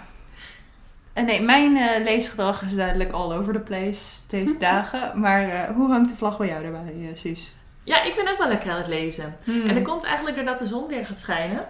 En 1.12 1.24
nee, 1.24 1.42
mijn 1.42 1.76
eh, 1.76 2.04
leesgedrag 2.04 2.62
is 2.62 2.74
duidelijk 2.74 3.12
all 3.12 3.32
over 3.32 3.52
the 3.52 3.60
place 3.60 4.14
deze 4.28 4.58
dagen. 4.70 5.20
Maar 5.20 5.48
eh, 5.48 5.74
hoe 5.74 5.90
hangt 5.90 6.10
de 6.10 6.16
vlag 6.16 6.38
bij 6.38 6.48
jou 6.48 6.62
daarbij, 6.62 6.94
uh, 6.96 7.08
Suus? 7.14 7.54
Ja, 7.84 8.02
ik 8.02 8.14
ben 8.14 8.28
ook 8.28 8.38
wel 8.38 8.48
lekker 8.48 8.70
aan 8.70 8.78
het 8.78 8.88
lezen. 8.88 9.36
Hmm. 9.44 9.68
En 9.68 9.74
dat 9.74 9.84
komt 9.84 10.04
eigenlijk 10.04 10.36
doordat 10.36 10.58
de 10.58 10.66
zon 10.66 10.86
weer 10.88 11.06
gaat 11.06 11.20
schijnen. 11.20 11.60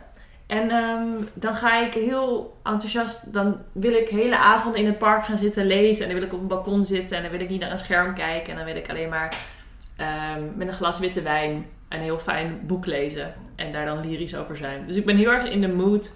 En 0.46 0.70
ehm, 0.70 1.06
dan 1.34 1.54
ga 1.54 1.80
ik 1.80 1.94
heel 1.94 2.56
enthousiast, 2.62 3.32
dan 3.32 3.58
wil 3.72 3.92
ik 3.92 4.08
hele 4.08 4.36
avonden 4.36 4.80
in 4.80 4.86
het 4.86 4.98
park 4.98 5.24
gaan 5.24 5.38
zitten 5.38 5.66
lezen. 5.66 6.02
En 6.04 6.10
dan 6.10 6.20
wil 6.20 6.28
ik 6.28 6.34
op 6.34 6.40
een 6.40 6.46
balkon 6.46 6.84
zitten 6.84 7.16
en 7.16 7.22
dan 7.22 7.32
wil 7.32 7.40
ik 7.40 7.48
niet 7.48 7.60
naar 7.60 7.70
een 7.70 7.78
scherm 7.78 8.14
kijken. 8.14 8.50
En 8.50 8.56
dan 8.56 8.66
wil 8.66 8.76
ik 8.76 8.90
alleen 8.90 9.08
maar 9.08 9.36
ehm, 9.96 10.42
met 10.54 10.68
een 10.68 10.74
glas 10.74 10.98
witte 10.98 11.22
wijn 11.22 11.66
een 11.94 12.00
heel 12.00 12.18
fijn 12.18 12.60
boek 12.66 12.86
lezen. 12.86 13.34
En 13.56 13.72
daar 13.72 13.86
dan 13.86 14.00
lyrisch 14.00 14.36
over 14.36 14.56
zijn. 14.56 14.86
Dus 14.86 14.96
ik 14.96 15.04
ben 15.04 15.16
heel 15.16 15.32
erg 15.32 15.44
in 15.44 15.60
de 15.60 15.68
mood. 15.68 16.12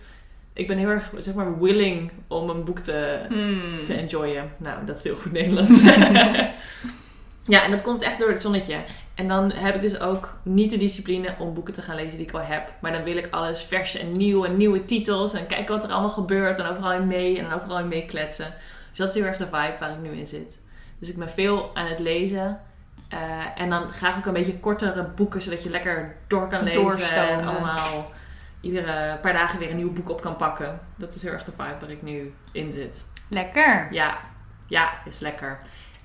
Ik 0.52 0.66
ben 0.66 0.78
heel 0.78 0.88
erg, 0.88 1.12
zeg 1.18 1.35
maar, 1.35 1.61
willing 1.61 2.11
om 2.26 2.50
een 2.50 2.64
boek 2.64 2.78
te, 2.78 3.18
Hmm. 3.28 3.85
te 3.85 3.94
enjoyen. 3.94 4.52
Nou, 4.58 4.87
dat 4.87 4.99
is 4.99 5.04
heel 5.04 5.16
goed 5.16 5.32
Nederlands. 5.32 5.82
ja, 7.44 7.64
en 7.64 7.70
dat 7.70 7.82
komt 7.82 8.02
echt 8.02 8.18
door 8.18 8.28
het 8.28 8.42
zonnetje. 8.42 8.76
En 9.14 9.28
dan 9.28 9.52
heb 9.52 9.75
ik 9.75 9.80
dus 9.80 10.00
ook 10.00 10.37
niet 10.42 10.70
de 10.70 10.76
discipline 10.76 11.35
om 11.38 11.54
boeken 11.54 11.75
te 11.75 11.82
gaan 11.82 11.97
lezen 11.97 12.16
die 12.16 12.26
ik 12.26 12.32
al 12.32 12.40
heb. 12.40 12.73
Maar 12.80 12.92
dan 12.92 13.02
wil 13.02 13.16
ik 13.16 13.28
alles 13.30 13.62
vers 13.62 13.99
en 13.99 14.16
nieuw 14.16 14.44
en 14.44 14.56
nieuwe 14.56 14.85
titels. 14.85 15.35
En 15.35 15.47
kijken 15.47 15.75
wat 15.75 15.85
er 15.85 15.90
allemaal 15.90 16.11
gebeurt. 16.11 16.58
En 16.58 16.66
overal 16.66 16.92
in 16.92 17.06
mee 17.06 17.38
en 17.38 17.52
overal 17.52 17.78
in 17.78 17.88
mee 17.88 18.06
kletsen. 18.06 18.54
Dus 18.88 18.99
dat 18.99 19.08
is 19.08 19.14
heel 19.14 19.25
erg 19.25 19.37
de 19.37 19.44
vibe 19.44 19.76
waar 19.80 19.90
ik 19.90 20.00
nu 20.02 20.11
in 20.11 20.26
zit. 20.26 20.61
Dus 20.99 21.08
ik 21.08 21.16
ben 21.16 21.28
veel 21.30 21.70
aan 21.75 21.87
het 21.87 21.99
lezen. 21.99 22.61
Eh, 23.08 23.18
en 23.54 23.70
dan 23.70 23.92
graag 23.92 24.16
ook 24.16 24.26
een 24.26 24.32
beetje 24.32 24.58
kortere 24.58 25.04
boeken, 25.04 25.42
zodat 25.42 25.62
je 25.62 25.70
lekker 25.70 26.16
door 26.26 26.48
kan 26.48 26.62
lezen. 26.62 26.82
Doorstomen. 26.82 27.28
En 27.28 27.46
allemaal 27.46 28.10
iedere 28.60 29.16
paar 29.16 29.32
dagen 29.32 29.58
weer 29.58 29.70
een 29.70 29.76
nieuw 29.76 29.92
boek 29.92 30.10
op 30.10 30.20
kan 30.20 30.36
pakken. 30.36 30.80
Dat 30.96 31.14
is 31.14 31.22
heel 31.22 31.32
erg 31.32 31.44
de 31.44 31.52
vibe 31.52 31.76
waar 31.80 31.90
ik 31.90 32.02
nu 32.02 32.32
in 32.52 32.72
zit. 32.72 33.04
Lekker. 33.28 33.88
Ja, 33.90 34.18
ja, 34.66 34.90
is 35.04 35.18
lekker. 35.18 35.58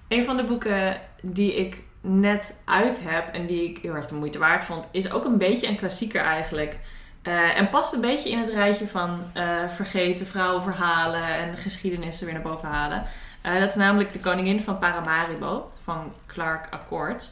Een 0.07 0.25
van 0.25 0.37
de 0.37 0.43
boeken 0.43 0.97
die 1.21 1.55
ik 1.55 1.77
net 2.01 2.55
uit 2.65 2.99
heb 3.01 3.33
en 3.33 3.45
die 3.45 3.69
ik 3.69 3.77
heel 3.77 3.95
erg 3.95 4.07
de 4.07 4.15
moeite 4.15 4.39
waard 4.39 4.65
vond, 4.65 4.87
is 4.91 5.11
ook 5.11 5.25
een 5.25 5.37
beetje 5.37 5.67
een 5.67 5.77
klassieker 5.77 6.21
eigenlijk. 6.21 6.79
Eh, 7.21 7.57
en 7.57 7.69
past 7.69 7.93
een 7.93 8.01
beetje 8.01 8.29
in 8.29 8.37
het 8.37 8.49
rijtje 8.49 8.87
van 8.87 9.23
eh, 9.33 9.69
vergeten 9.69 10.27
vrouwenverhalen 10.27 11.27
en 11.27 11.57
geschiedenissen 11.57 12.25
weer 12.25 12.33
naar 12.33 12.43
boven 12.43 12.69
halen. 12.69 13.03
Eh, 13.43 13.59
dat 13.59 13.69
is 13.69 13.75
namelijk 13.75 14.13
De 14.13 14.19
Koningin 14.19 14.61
van 14.61 14.79
Paramaribo 14.79 15.71
van 15.83 16.13
Clark 16.25 16.67
Accord. 16.69 17.29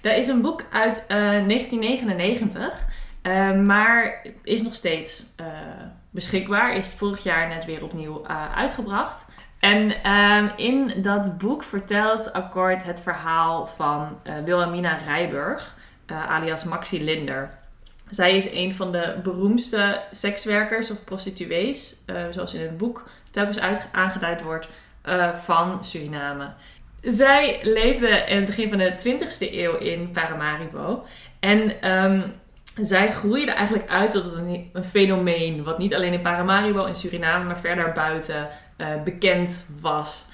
Dat 0.00 0.16
is 0.16 0.26
een 0.26 0.42
boek 0.42 0.64
uit 0.72 1.04
eh, 1.08 1.16
1999, 1.16 2.86
eh, 3.22 3.52
maar 3.52 4.22
is 4.42 4.62
nog 4.62 4.74
steeds 4.74 5.32
eh, 5.36 5.46
beschikbaar. 6.10 6.76
Is 6.76 6.94
vorig 6.94 7.22
jaar 7.22 7.48
net 7.48 7.64
weer 7.64 7.84
opnieuw 7.84 8.24
eh, 8.24 8.56
uitgebracht. 8.56 9.26
En 9.58 10.02
ehm, 10.02 10.48
in 10.56 10.92
dat 11.02 11.38
boek 11.38 11.62
vertelt 11.62 12.32
Akkoord 12.32 12.84
het 12.84 13.00
verhaal 13.00 13.66
van 13.66 14.18
eh, 14.22 14.34
Wilhelmina 14.44 14.98
Rijburg, 15.06 15.76
eh, 16.06 16.30
alias 16.30 16.64
Maxi 16.64 17.04
Linder. 17.04 17.50
Zij 18.10 18.36
is 18.36 18.50
een 18.52 18.74
van 18.74 18.92
de 18.92 19.20
beroemdste 19.22 20.02
sekswerkers 20.10 20.90
of 20.90 21.04
prostituees, 21.04 21.96
eh, 22.06 22.24
zoals 22.30 22.54
in 22.54 22.60
het 22.60 22.76
boek 22.76 23.08
telkens 23.30 23.60
aangeduid 23.92 24.42
wordt, 24.42 24.68
eh, 25.06 25.34
van 25.34 25.84
Suriname. 25.84 26.48
Zij 27.00 27.58
leefde 27.62 28.08
in 28.08 28.36
het 28.36 28.46
begin 28.46 28.68
van 28.68 28.78
de 28.78 28.92
20e 28.92 29.52
eeuw 29.52 29.76
in 29.76 30.10
Paramaribo. 30.10 31.04
En 31.40 31.80
ehm, 31.80 32.20
zij 32.80 33.12
groeide 33.12 33.50
eigenlijk 33.50 33.90
uit 33.90 34.10
tot 34.10 34.32
een, 34.32 34.70
een 34.72 34.84
fenomeen. 34.84 35.64
Wat 35.64 35.78
niet 35.78 35.94
alleen 35.94 36.12
in 36.12 36.22
Paramaribo 36.22 36.84
en 36.84 36.96
Suriname, 36.96 37.44
maar 37.44 37.58
verder 37.58 37.92
buiten 37.92 38.48
eh, 38.76 39.02
bekend 39.04 39.68
was. 39.80 40.26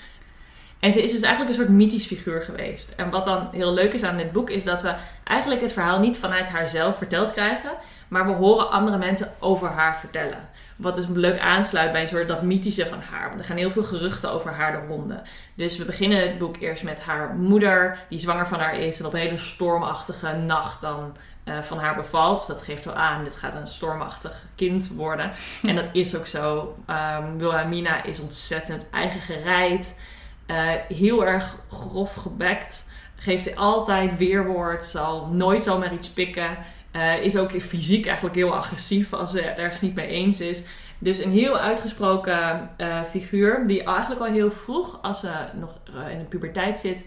En 0.81 0.93
ze 0.93 1.03
is 1.03 1.13
dus 1.13 1.23
eigenlijk 1.23 1.51
een 1.51 1.65
soort 1.65 1.77
mythisch 1.77 2.07
figuur 2.07 2.43
geweest. 2.43 2.95
En 2.97 3.11
wat 3.11 3.25
dan 3.25 3.49
heel 3.53 3.75
leuk 3.75 3.93
is 3.93 4.03
aan 4.03 4.17
dit 4.17 4.33
boek, 4.33 4.51
is 4.51 4.65
dat 4.65 4.83
we 4.83 4.95
eigenlijk 5.25 5.61
het 5.61 5.73
verhaal 5.73 6.01
niet 6.01 6.19
vanuit 6.19 6.49
haarzelf 6.49 6.97
verteld 6.97 7.33
krijgen, 7.33 7.71
maar 8.09 8.27
we 8.27 8.33
horen 8.33 8.71
andere 8.71 8.99
mensen 8.99 9.33
over 9.39 9.69
haar 9.69 9.99
vertellen. 9.99 10.49
Wat 10.77 10.95
dus 10.95 11.07
leuk 11.07 11.41
aansluit 11.41 11.93
bij 11.93 12.03
een 12.03 12.09
soort 12.09 12.29
dat 12.29 12.43
mythische 12.43 12.87
van 12.87 13.01
haar. 13.01 13.29
Want 13.29 13.41
er 13.41 13.47
gaan 13.47 13.57
heel 13.57 13.71
veel 13.71 13.83
geruchten 13.83 14.31
over 14.31 14.53
haar 14.53 14.73
de 14.73 14.87
ronde. 14.87 15.23
Dus 15.55 15.77
we 15.77 15.85
beginnen 15.85 16.29
het 16.29 16.39
boek 16.39 16.57
eerst 16.61 16.83
met 16.83 17.03
haar 17.03 17.35
moeder, 17.35 17.99
die 18.09 18.19
zwanger 18.19 18.47
van 18.47 18.61
haar 18.61 18.79
is 18.79 18.99
en 18.99 19.07
op 19.07 19.15
een 19.15 19.21
hele 19.21 19.37
stormachtige 19.37 20.33
nacht 20.33 20.81
dan 20.81 21.17
eh, 21.45 21.63
van 21.63 21.79
haar 21.79 21.95
bevalt. 21.95 22.39
Dus 22.39 22.47
dat 22.47 22.63
geeft 22.63 22.85
wel 22.85 22.95
aan, 22.95 23.25
dit 23.25 23.37
gaat 23.37 23.55
een 23.55 23.67
stormachtig 23.67 24.47
kind 24.55 24.89
worden. 24.89 25.31
En 25.63 25.77
dat 25.77 25.89
is 25.93 26.17
ook 26.17 26.27
zo. 26.27 26.77
Um, 26.91 27.39
Wilhelmina 27.39 28.05
is 28.05 28.21
ontzettend 28.21 28.85
eigen 28.91 29.21
gereid. 29.21 29.99
Uh, 30.47 30.71
heel 30.89 31.27
erg 31.27 31.57
grof 31.71 32.15
gebekt. 32.15 32.85
Geeft 33.17 33.57
altijd 33.57 34.17
weerwoord. 34.17 34.85
Zal 34.85 35.27
nooit 35.27 35.63
zomaar 35.63 35.93
iets 35.93 36.11
pikken. 36.11 36.57
Uh, 36.97 37.25
is 37.25 37.37
ook 37.37 37.51
fysiek 37.51 38.07
eigenlijk 38.07 38.37
heel 38.37 38.55
agressief 38.55 39.13
als 39.13 39.31
ze 39.31 39.41
het 39.41 39.59
ergens 39.59 39.81
niet 39.81 39.95
mee 39.95 40.07
eens 40.07 40.41
is. 40.41 40.63
Dus 40.99 41.25
een 41.25 41.31
heel 41.31 41.59
uitgesproken 41.59 42.71
uh, 42.79 43.03
figuur. 43.03 43.67
Die 43.67 43.85
eigenlijk 43.85 44.21
al 44.21 44.27
heel 44.27 44.51
vroeg, 44.51 44.99
als 45.03 45.21
ze 45.21 45.31
nog 45.55 45.79
in 46.11 46.19
de 46.19 46.25
puberteit 46.25 46.79
zit, 46.79 47.05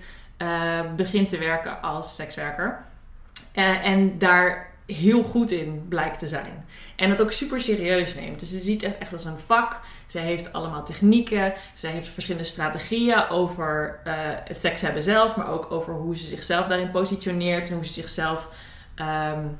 begint 0.96 1.30
te 1.30 1.38
werken 1.38 1.82
als 1.82 2.16
sekswerker. 2.16 2.84
En 3.54 4.18
daar 4.18 4.74
heel 4.86 5.24
goed 5.24 5.52
in 5.52 5.86
blijkt 5.90 6.20
te 6.20 6.28
zijn. 6.28 6.66
En 6.96 7.10
dat 7.10 7.22
ook 7.22 7.32
super 7.32 7.62
serieus 7.62 8.16
neemt. 8.16 8.40
Dus 8.40 8.50
ze 8.50 8.60
ziet 8.60 8.82
het 8.82 8.98
echt 8.98 9.14
als 9.14 9.26
een 9.26 9.40
vak. 9.46 9.80
Zij 10.08 10.22
heeft 10.22 10.54
allemaal 10.54 10.86
technieken. 10.86 11.54
Zij 11.74 11.92
heeft 11.92 12.08
verschillende 12.08 12.48
strategieën 12.48 13.30
over 13.30 14.00
het 14.48 14.60
seks 14.60 14.82
hebben 14.82 15.04
zelf. 15.04 15.36
Maar 15.36 15.50
ook 15.50 15.72
over 15.72 15.94
hoe 15.94 16.18
ze 16.18 16.26
zichzelf 16.26 16.68
daarin 16.68 16.92
positioneert. 16.92 17.70
En 17.70 17.76
hoe 17.76 17.86
ze 17.86 17.94
zichzelf 17.94 18.50
um, 19.00 19.58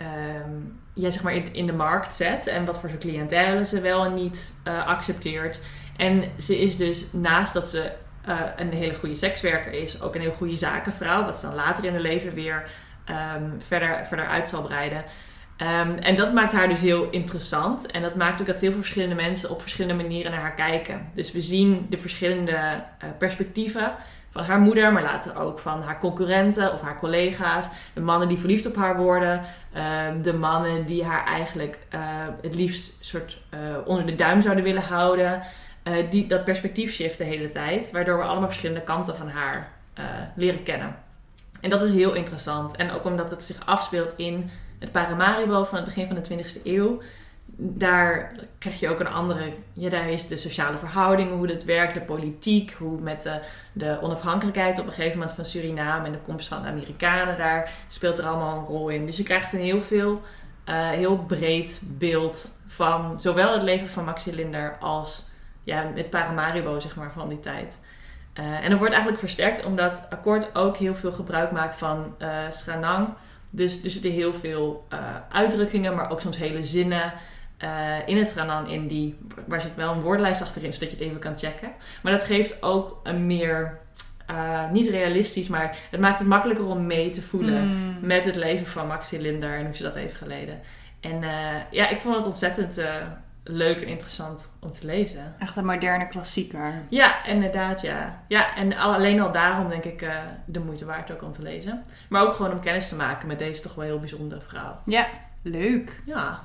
um, 0.00 0.80
ja, 0.94 1.10
zeg 1.10 1.22
maar 1.22 1.34
in, 1.34 1.54
in, 1.54 1.66
de 1.66 1.72
markt 1.72 2.14
zet. 2.14 2.46
En 2.46 2.64
wat 2.64 2.80
voor 2.80 2.88
soort 2.88 3.00
cliëntele 3.00 3.66
ze 3.66 3.80
wel 3.80 4.04
en 4.04 4.14
niet 4.14 4.54
uh, 4.68 4.86
accepteert. 4.86 5.60
En 5.96 6.24
ze 6.38 6.58
is 6.58 6.76
dus 6.76 7.12
naast 7.12 7.52
dat 7.52 7.68
ze 7.68 7.90
uh, 8.28 8.40
een 8.56 8.72
hele 8.72 8.94
goede 8.94 9.14
sekswerker 9.14 9.72
is. 9.72 10.02
Ook 10.02 10.14
een 10.14 10.20
heel 10.20 10.32
goede 10.32 10.56
zakenvrouw. 10.56 11.24
Wat 11.24 11.36
ze 11.36 11.46
dan 11.46 11.54
later 11.54 11.84
in 11.84 11.92
haar 11.92 12.00
leven 12.00 12.34
weer 12.34 12.70
Um, 13.36 13.56
verder, 13.58 14.06
verder 14.06 14.26
uit 14.26 14.48
zal 14.48 14.62
breiden. 14.62 15.04
Um, 15.62 15.94
en 15.94 16.16
dat 16.16 16.32
maakt 16.32 16.52
haar 16.52 16.68
dus 16.68 16.80
heel 16.80 17.10
interessant. 17.10 17.86
En 17.86 18.02
dat 18.02 18.14
maakt 18.14 18.40
ook 18.40 18.46
dat 18.46 18.60
heel 18.60 18.70
veel 18.70 18.80
verschillende 18.80 19.14
mensen 19.14 19.50
op 19.50 19.60
verschillende 19.60 20.02
manieren 20.02 20.32
naar 20.32 20.40
haar 20.40 20.54
kijken. 20.54 21.10
Dus 21.14 21.32
we 21.32 21.40
zien 21.40 21.86
de 21.90 21.98
verschillende 21.98 22.52
uh, 22.52 23.10
perspectieven 23.18 23.92
van 24.30 24.44
haar 24.44 24.58
moeder, 24.58 24.92
maar 24.92 25.02
later 25.02 25.40
ook 25.40 25.58
van 25.58 25.82
haar 25.82 25.98
concurrenten 25.98 26.72
of 26.72 26.80
haar 26.80 26.98
collega's. 26.98 27.68
De 27.94 28.00
mannen 28.00 28.28
die 28.28 28.38
verliefd 28.38 28.66
op 28.66 28.76
haar 28.76 28.96
worden. 28.96 29.42
Uh, 29.76 29.82
de 30.22 30.32
mannen 30.32 30.86
die 30.86 31.04
haar 31.04 31.26
eigenlijk 31.26 31.78
uh, 31.94 32.00
het 32.42 32.54
liefst 32.54 32.96
soort 33.00 33.40
onder 33.84 34.06
de 34.06 34.14
duim 34.14 34.42
zouden 34.42 34.64
willen 34.64 34.82
houden. 34.82 35.42
die, 36.10 36.26
dat 36.26 36.44
perspectief 36.44 36.92
shift 36.92 37.18
de 37.18 37.24
hele 37.24 37.52
tijd. 37.52 37.90
Waardoor 37.90 38.18
we 38.18 38.24
allemaal 38.24 38.48
verschillende 38.48 38.82
kanten 38.82 39.16
van 39.16 39.28
haar 39.28 39.72
leren 40.34 40.62
kennen. 40.62 40.96
En 41.60 41.70
dat 41.70 41.82
is 41.82 41.92
heel 41.92 42.14
interessant. 42.14 42.76
En 42.76 42.90
ook 42.90 43.04
omdat 43.04 43.30
het 43.30 43.42
zich 43.42 43.66
afspeelt 43.66 44.14
in 44.16 44.50
het 44.78 44.92
Paramaribo 44.92 45.64
van 45.64 45.76
het 45.76 45.84
begin 45.84 46.06
van 46.06 46.22
de 46.22 46.44
20e 46.44 46.62
eeuw. 46.64 47.00
Daar 47.60 48.32
krijg 48.58 48.80
je 48.80 48.88
ook 48.88 49.00
een 49.00 49.08
andere. 49.08 49.52
Ja, 49.72 49.90
daar 49.90 50.08
is 50.08 50.28
de 50.28 50.36
sociale 50.36 50.78
verhoudingen, 50.78 51.36
hoe 51.36 51.46
dat 51.46 51.64
werkt, 51.64 51.94
de 51.94 52.00
politiek, 52.00 52.72
hoe 52.72 53.00
met 53.00 53.22
de, 53.22 53.40
de 53.72 53.98
onafhankelijkheid 54.02 54.78
op 54.78 54.86
een 54.86 54.92
gegeven 54.92 55.18
moment 55.18 55.36
van 55.36 55.44
Suriname 55.44 56.06
en 56.06 56.12
de 56.12 56.18
komst 56.18 56.48
van 56.48 56.62
de 56.62 56.68
Amerikanen 56.68 57.38
daar 57.38 57.72
speelt 57.88 58.18
er 58.18 58.26
allemaal 58.26 58.58
een 58.58 58.64
rol 58.64 58.88
in. 58.88 59.06
Dus 59.06 59.16
je 59.16 59.22
krijgt 59.22 59.52
een 59.52 59.60
heel 59.60 59.82
veel, 59.82 60.22
uh, 60.68 60.88
heel 60.88 61.18
breed 61.18 61.82
beeld 61.86 62.58
van 62.66 63.20
zowel 63.20 63.52
het 63.52 63.62
leven 63.62 63.88
van 63.88 64.04
Maxi 64.04 64.34
Linder 64.34 64.76
als 64.80 65.26
ja, 65.62 65.92
het 65.94 66.10
Paramaribo, 66.10 66.80
zeg 66.80 66.96
maar, 66.96 67.12
van 67.12 67.28
die 67.28 67.40
tijd. 67.40 67.78
Uh, 68.34 68.64
en 68.64 68.70
dat 68.70 68.78
wordt 68.78 68.92
eigenlijk 68.92 69.22
versterkt 69.22 69.64
omdat 69.64 70.02
akkoord 70.10 70.54
ook 70.54 70.76
heel 70.76 70.94
veel 70.94 71.12
gebruik 71.12 71.50
maakt 71.50 71.76
van 71.76 72.14
uh, 72.18 72.38
Schranang. 72.50 73.08
Dus 73.50 73.84
er 73.84 73.90
zitten 73.90 74.10
heel 74.10 74.34
veel 74.34 74.86
uitdrukkingen, 75.28 75.94
maar 75.94 76.10
ook 76.10 76.20
soms 76.20 76.36
hele 76.36 76.64
zinnen 76.64 77.12
eh, 77.58 77.94
in 78.06 78.16
het 78.16 78.34
Ranan 78.34 78.68
in 78.68 78.86
die, 78.86 79.18
waar 79.46 79.60
zit 79.62 79.74
wel 79.74 79.92
een 79.92 80.00
woordenlijst 80.00 80.42
achterin, 80.42 80.72
zodat 80.72 80.90
je 80.90 80.96
het 80.96 81.04
even 81.04 81.18
kan 81.20 81.38
checken. 81.38 81.70
Maar 82.02 82.12
dat 82.12 82.24
geeft 82.24 82.62
ook 82.62 83.00
een 83.02 83.26
meer, 83.26 83.78
eh, 84.26 84.70
niet 84.70 84.90
realistisch, 84.90 85.48
maar 85.48 85.76
het 85.90 86.00
maakt 86.00 86.18
het 86.18 86.28
makkelijker 86.28 86.66
om 86.66 86.86
mee 86.86 87.10
te 87.10 87.22
voelen 87.22 87.68
Mm. 87.68 87.98
met 88.06 88.24
het 88.24 88.36
leven 88.36 88.66
van 88.66 88.86
Max 88.86 89.10
Linder 89.10 89.54
en 89.58 89.64
hoe 89.64 89.76
ze 89.76 89.82
dat 89.82 89.94
heeft 89.94 90.14
geleden. 90.16 90.60
En 91.00 91.22
eh, 91.22 91.30
ja, 91.70 91.88
ik 91.88 92.00
vond 92.00 92.16
het 92.16 92.26
ontzettend 92.26 92.80
leuk 93.44 93.80
en 93.80 93.88
interessant 93.88 94.50
om 94.60 94.72
te 94.72 94.86
lezen. 94.86 95.34
Echt 95.38 95.56
een 95.56 95.64
moderne 95.64 96.08
klassieker. 96.08 96.72
Ja, 96.88 97.24
inderdaad, 97.24 97.80
ja. 97.80 98.22
Ja, 98.28 98.56
en 98.56 98.76
al- 98.76 98.94
alleen 98.94 99.20
al 99.20 99.32
daarom 99.32 99.68
denk 99.68 99.84
ik 99.84 100.06
de 100.44 100.58
moeite 100.60 100.84
waard 100.84 101.10
ook 101.12 101.22
om 101.22 101.32
te 101.32 101.42
lezen. 101.42 101.82
Maar 102.08 102.22
ook 102.22 102.34
gewoon 102.34 102.52
om 102.52 102.60
kennis 102.60 102.88
te 102.88 102.96
maken 102.96 103.28
met 103.28 103.38
deze 103.38 103.62
toch 103.62 103.74
wel 103.74 103.84
heel 103.84 103.98
bijzondere 103.98 104.40
vrouw. 104.40 104.78
Ja, 104.84 105.06
leuk. 105.42 106.02
Ja. 106.06 106.40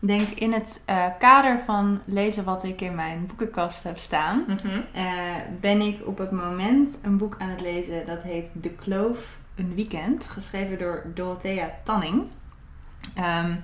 Ik 0.00 0.08
denk 0.08 0.28
in 0.28 0.52
het 0.52 0.82
eh, 0.84 1.04
kader 1.18 1.58
van 1.58 2.00
lezen 2.04 2.44
wat 2.44 2.64
ik 2.64 2.80
in 2.80 2.94
mijn 2.94 3.26
boekenkast 3.26 3.82
heb 3.84 3.98
staan, 3.98 4.44
Mhm. 4.46 4.80
eh, 4.92 5.04
ben 5.60 5.80
ik 5.80 6.06
op 6.06 6.18
het 6.18 6.30
moment 6.30 6.98
een 7.02 7.16
boek 7.16 7.36
aan 7.38 7.48
het 7.48 7.60
lezen 7.60 8.06
dat 8.06 8.22
heet 8.22 8.50
De 8.52 8.70
Kloof, 8.70 9.38
een 9.56 9.74
weekend, 9.74 10.28
geschreven 10.28 10.78
door 10.78 11.02
Dorothea 11.14 11.70
Tanning. 11.82 12.22
Ehm, 13.14 13.54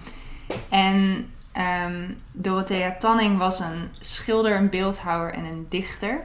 en 0.69 1.29
ehm, 1.53 2.11
Dorothea 2.33 2.97
Tanning 2.99 3.39
was 3.39 3.61
een 3.61 3.89
schilder, 4.01 4.57
een 4.57 4.71
beeldhouwer 4.71 5.33
en 5.35 5.45
een 5.45 5.67
dichter. 5.69 6.21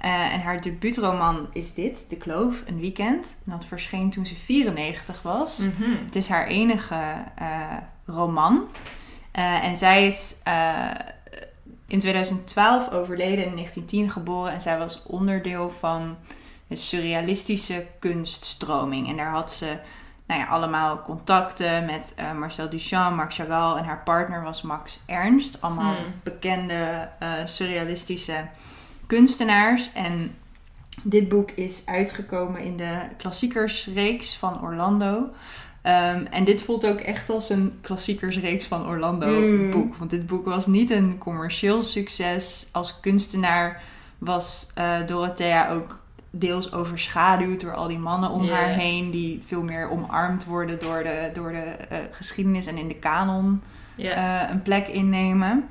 Eh, 0.00 0.32
en 0.32 0.40
haar 0.40 0.60
debuutroman 0.60 1.48
is 1.52 1.74
dit, 1.74 2.04
De 2.08 2.16
Kloof, 2.16 2.62
een 2.66 2.80
weekend. 2.80 3.36
En 3.44 3.52
dat 3.52 3.64
verscheen 3.64 4.10
toen 4.10 4.26
ze 4.26 4.34
94 4.34 5.22
was. 5.22 5.58
Mhm. 5.58 6.04
Het 6.04 6.16
is 6.16 6.28
haar 6.28 6.46
enige 6.46 7.14
eh, 7.34 7.76
roman. 8.06 8.68
Eh, 9.30 9.64
en 9.64 9.76
zij 9.76 10.06
is 10.06 10.36
in 11.86 11.98
2012 11.98 12.90
overleden, 12.90 13.44
in 13.44 13.54
1910 13.54 14.10
geboren. 14.10 14.52
En 14.52 14.60
zij 14.60 14.78
was 14.78 15.02
onderdeel 15.02 15.70
van 15.70 16.16
de 16.66 16.76
surrealistische 16.76 17.86
kunststroming. 17.98 19.08
En 19.08 19.16
daar 19.16 19.30
had 19.30 19.52
ze 19.52 19.78
nou 20.26 20.40
ja, 20.40 20.46
allemaal 20.46 21.02
contacten 21.02 21.84
met 21.84 22.14
Marcel 22.38 22.68
Duchamp, 22.68 23.16
Marc 23.16 23.34
Chagall. 23.34 23.78
En 23.78 23.84
haar 23.84 24.02
partner 24.02 24.42
was 24.42 24.62
Max 24.62 25.00
Ernst. 25.06 25.60
Allemaal 25.60 25.94
Hmm. 25.94 26.14
bekende 26.22 27.08
surrealistische 27.44 28.48
kunstenaars. 29.10 29.90
En 29.92 30.34
dit 31.02 31.28
boek 31.28 31.50
is 31.50 31.82
uitgekomen 31.86 32.60
in 32.60 32.76
de 32.76 32.98
klassiekersreeks 33.16 34.36
van 34.36 34.62
Orlando. 34.62 35.28
Ehm, 35.82 36.24
en 36.30 36.44
dit 36.44 36.62
voelt 36.62 36.86
ook 36.86 36.98
echt 37.00 37.30
als 37.30 37.50
een 37.50 37.78
klassiekersreeks 37.80 38.66
van 38.66 38.86
Orlando 38.86 39.40
Mm. 39.40 39.70
boek. 39.70 39.96
Want 39.96 40.10
dit 40.10 40.26
boek 40.26 40.44
was 40.44 40.66
niet 40.66 40.90
een 40.90 41.18
commercieel 41.18 41.82
succes. 41.82 42.68
Als 42.72 43.00
kunstenaar 43.00 43.82
was 44.18 44.70
eh, 44.74 45.06
Dorothea 45.06 45.70
ook 45.70 46.00
deels 46.30 46.72
overschaduwd 46.72 47.60
door 47.60 47.74
al 47.74 47.88
die 47.88 47.98
mannen 47.98 48.30
om 48.30 48.48
haar 48.48 48.68
heen. 48.68 49.10
Die 49.10 49.42
veel 49.46 49.62
meer 49.62 49.90
omarmd 49.90 50.44
worden 50.44 50.78
door 50.80 51.02
de, 51.02 51.30
door 51.32 51.52
de 51.52 51.58
eh, 51.58 51.98
geschiedenis 52.10 52.66
en 52.66 52.76
in 52.76 52.88
de 52.88 52.94
kanon 52.98 53.62
eh, 53.96 54.42
een 54.50 54.62
plek 54.62 54.88
innemen. 54.88 55.68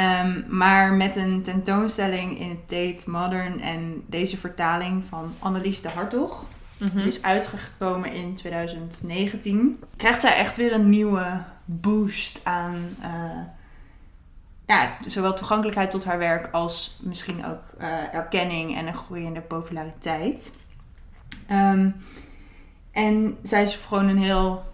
Ehm, 0.00 0.42
maar 0.48 0.92
met 0.92 1.16
een 1.16 1.42
tentoonstelling 1.42 2.38
in 2.38 2.48
het 2.48 2.68
Tate 2.68 3.10
Modern 3.10 3.60
en 3.60 4.02
deze 4.06 4.36
vertaling 4.36 5.04
van 5.04 5.34
Annelies 5.38 5.80
de 5.80 5.88
Hartog, 5.88 6.44
die 6.78 7.06
is 7.06 7.22
uitgekomen 7.22 8.12
in 8.12 8.34
2019, 8.34 9.82
krijgt 9.96 10.20
zij 10.20 10.34
echt 10.34 10.56
weer 10.56 10.72
een 10.72 10.88
nieuwe 10.88 11.42
boost 11.64 12.40
aan 12.42 12.96
eh, 13.00 13.40
ja, 14.66 14.96
zowel 15.06 15.34
toegankelijkheid 15.34 15.90
tot 15.90 16.04
haar 16.04 16.18
werk 16.18 16.48
als 16.52 16.98
misschien 17.02 17.46
ook 17.46 17.62
eh, 17.78 18.14
erkenning 18.14 18.76
en 18.76 18.86
een 18.86 18.96
groeiende 18.96 19.40
populariteit. 19.40 20.52
Ehm, 21.46 21.90
en 22.92 23.38
zij 23.42 23.62
is 23.62 23.76
gewoon 23.76 24.08
een 24.08 24.22
heel 24.22 24.69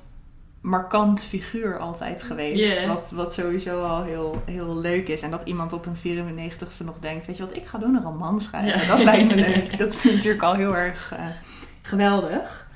markant 0.67 1.25
figuur 1.25 1.79
altijd 1.79 2.23
geweest. 2.23 2.87
Wat, 2.87 3.11
wat 3.11 3.35
sowieso 3.35 3.83
al 3.83 4.03
heel, 4.03 4.43
heel 4.45 4.77
leuk 4.77 5.09
is. 5.09 5.23
En 5.23 5.31
dat 5.31 5.43
iemand 5.45 5.73
op 5.73 5.87
een 5.87 5.97
94ste 5.97 6.85
nog 6.85 6.99
denkt: 7.01 7.27
Weet 7.27 7.37
je 7.37 7.43
wat, 7.47 7.57
ik 7.57 7.67
ga 7.67 7.79
doen 7.79 7.95
een 7.95 8.03
roman 8.03 8.41
schrijven. 8.41 8.81
Ja. 8.81 8.87
Dat 8.87 9.03
lijkt 9.03 9.29
me 9.29 9.35
leuk. 9.49 9.79
Dat 9.79 9.93
is 9.93 10.05
natuurlijk 10.05 10.43
al 10.43 10.55
heel 10.55 10.77
erg 10.77 11.13
eh, 11.13 11.25
geweldig. 11.83 12.69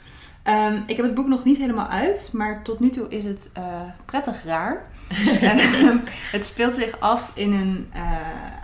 Ehm, 0.42 0.81
ik 0.87 0.96
heb 0.96 1.07
het 1.07 1.14
boek 1.14 1.26
nog 1.26 1.44
niet 1.44 1.57
helemaal 1.57 1.87
uit, 1.87 2.31
maar 2.33 2.62
tot 2.62 2.81
nu 2.81 2.90
toe 2.90 3.09
is 3.09 3.24
het 3.24 3.48
eh, 3.53 3.64
prettig 4.05 4.44
raar. 4.44 4.85
Ehm, 5.40 5.98
het 6.31 6.46
speelt 6.46 6.74
zich 6.74 7.00
af 7.00 7.31
in 7.35 7.53
een 7.53 7.88
eh, 7.92 8.03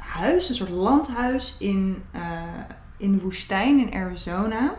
huis, 0.00 0.48
een 0.48 0.54
soort 0.54 0.70
landhuis 0.70 1.56
in, 1.58 2.02
in 2.96 3.12
de 3.12 3.22
woestijn 3.22 3.78
in 3.78 4.00
Arizona. 4.00 4.74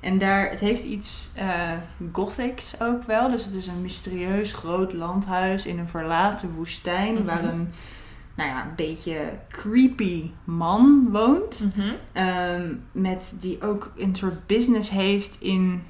En 0.00 0.18
daar, 0.18 0.50
het 0.50 0.60
heeft 0.60 0.84
iets 0.84 1.30
eh 1.34 1.72
gothics 2.12 2.80
ook 2.80 3.02
wel. 3.02 3.30
Dus 3.30 3.44
het 3.44 3.54
is 3.54 3.66
een 3.66 3.82
mysterieus 3.82 4.52
groot 4.52 4.92
landhuis 4.92 5.66
in 5.66 5.78
een 5.78 5.88
verlaten 5.88 6.54
woestijn. 6.54 7.14
Mhm. 7.14 7.24
Waar 7.24 7.44
een, 7.44 7.68
nou 8.34 8.50
ja, 8.50 8.62
een 8.62 8.74
beetje 8.76 9.18
creepy 9.50 10.30
man 10.44 11.08
woont. 11.10 11.68
Mhm. 11.76 11.92
Ehm, 12.12 12.74
met 12.92 13.34
die 13.40 13.62
ook 13.62 13.92
een 13.96 14.14
soort 14.16 14.46
business 14.46 14.90
heeft 14.90 15.36
in 15.40 15.82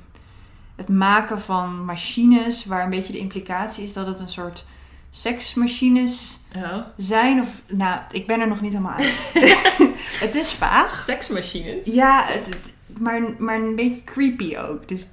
het 0.76 0.88
maken 0.88 1.40
van 1.40 1.84
machines. 1.84 2.64
Waar 2.64 2.84
een 2.84 2.90
beetje 2.90 3.12
de 3.12 3.18
implicatie 3.18 3.84
is 3.84 3.92
dat 3.92 4.06
het 4.06 4.20
een 4.20 4.28
soort 4.28 4.64
seksmachines 5.10 6.40
Oh. 6.56 6.76
zijn. 6.96 7.40
Of, 7.40 7.62
nou, 7.66 8.00
ik 8.10 8.26
ben 8.26 8.40
er 8.40 8.48
nog 8.48 8.60
niet 8.60 8.72
helemaal 8.72 8.96
uit. 8.96 9.18
het 10.24 10.34
is 10.34 10.52
vaag. 10.52 11.02
Seksmachines? 11.06 11.86
Ja, 11.86 12.24
het, 12.26 12.46
het- 12.46 12.76
maar, 13.00 13.20
maar 13.38 13.56
een 13.56 13.76
beetje 13.76 14.04
creepy 14.04 14.56
ook. 14.56 14.88
Dus 14.88 15.08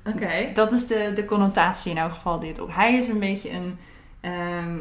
dat 0.54 0.72
is 0.72 0.88
de, 0.88 1.12
de 1.16 1.26
connotatie 1.26 1.92
in 1.92 1.98
elk 1.98 2.14
geval 2.14 2.40
dit 2.40 2.60
op. 2.60 2.74
Hij 2.74 2.94
is 2.98 3.08
een 3.08 3.20
beetje 3.20 3.52
een 3.52 3.78
ehm, 4.22 4.78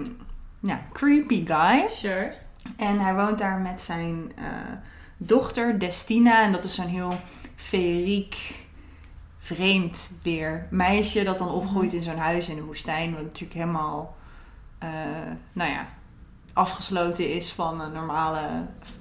ja, 0.61 0.83
creepy 0.93 1.47
guy. 1.47 1.87
Sure. 1.91 2.35
En 2.77 3.01
hij 3.01 3.15
woont 3.15 3.39
daar 3.39 3.59
met 3.59 3.81
zijn 3.81 4.33
eh, 4.37 4.45
dochter 5.17 5.79
Destina. 5.79 6.43
En 6.43 6.53
dat 6.53 6.65
is 6.65 6.75
zo'n 6.75 6.87
heel 6.87 7.21
feeriek, 7.57 8.55
vreemd 9.39 10.19
weer 10.23 10.67
meisje. 10.71 11.25
Dat 11.25 11.39
dan 11.39 11.51
opgroeit 11.51 11.93
in 11.93 12.03
zo'n 12.03 12.17
huis 12.17 12.49
in 12.49 12.57
de 12.57 12.65
woestijn. 12.65 13.15
Wat 13.15 13.23
natuurlijk 13.23 13.59
helemaal, 13.59 14.17
eh, 14.79 14.91
nou 15.53 15.71
ja, 15.71 15.89
afgesloten 16.55 17.29
is 17.29 17.53
van 17.53 17.81
een 17.81 17.93
normale, 17.93 18.41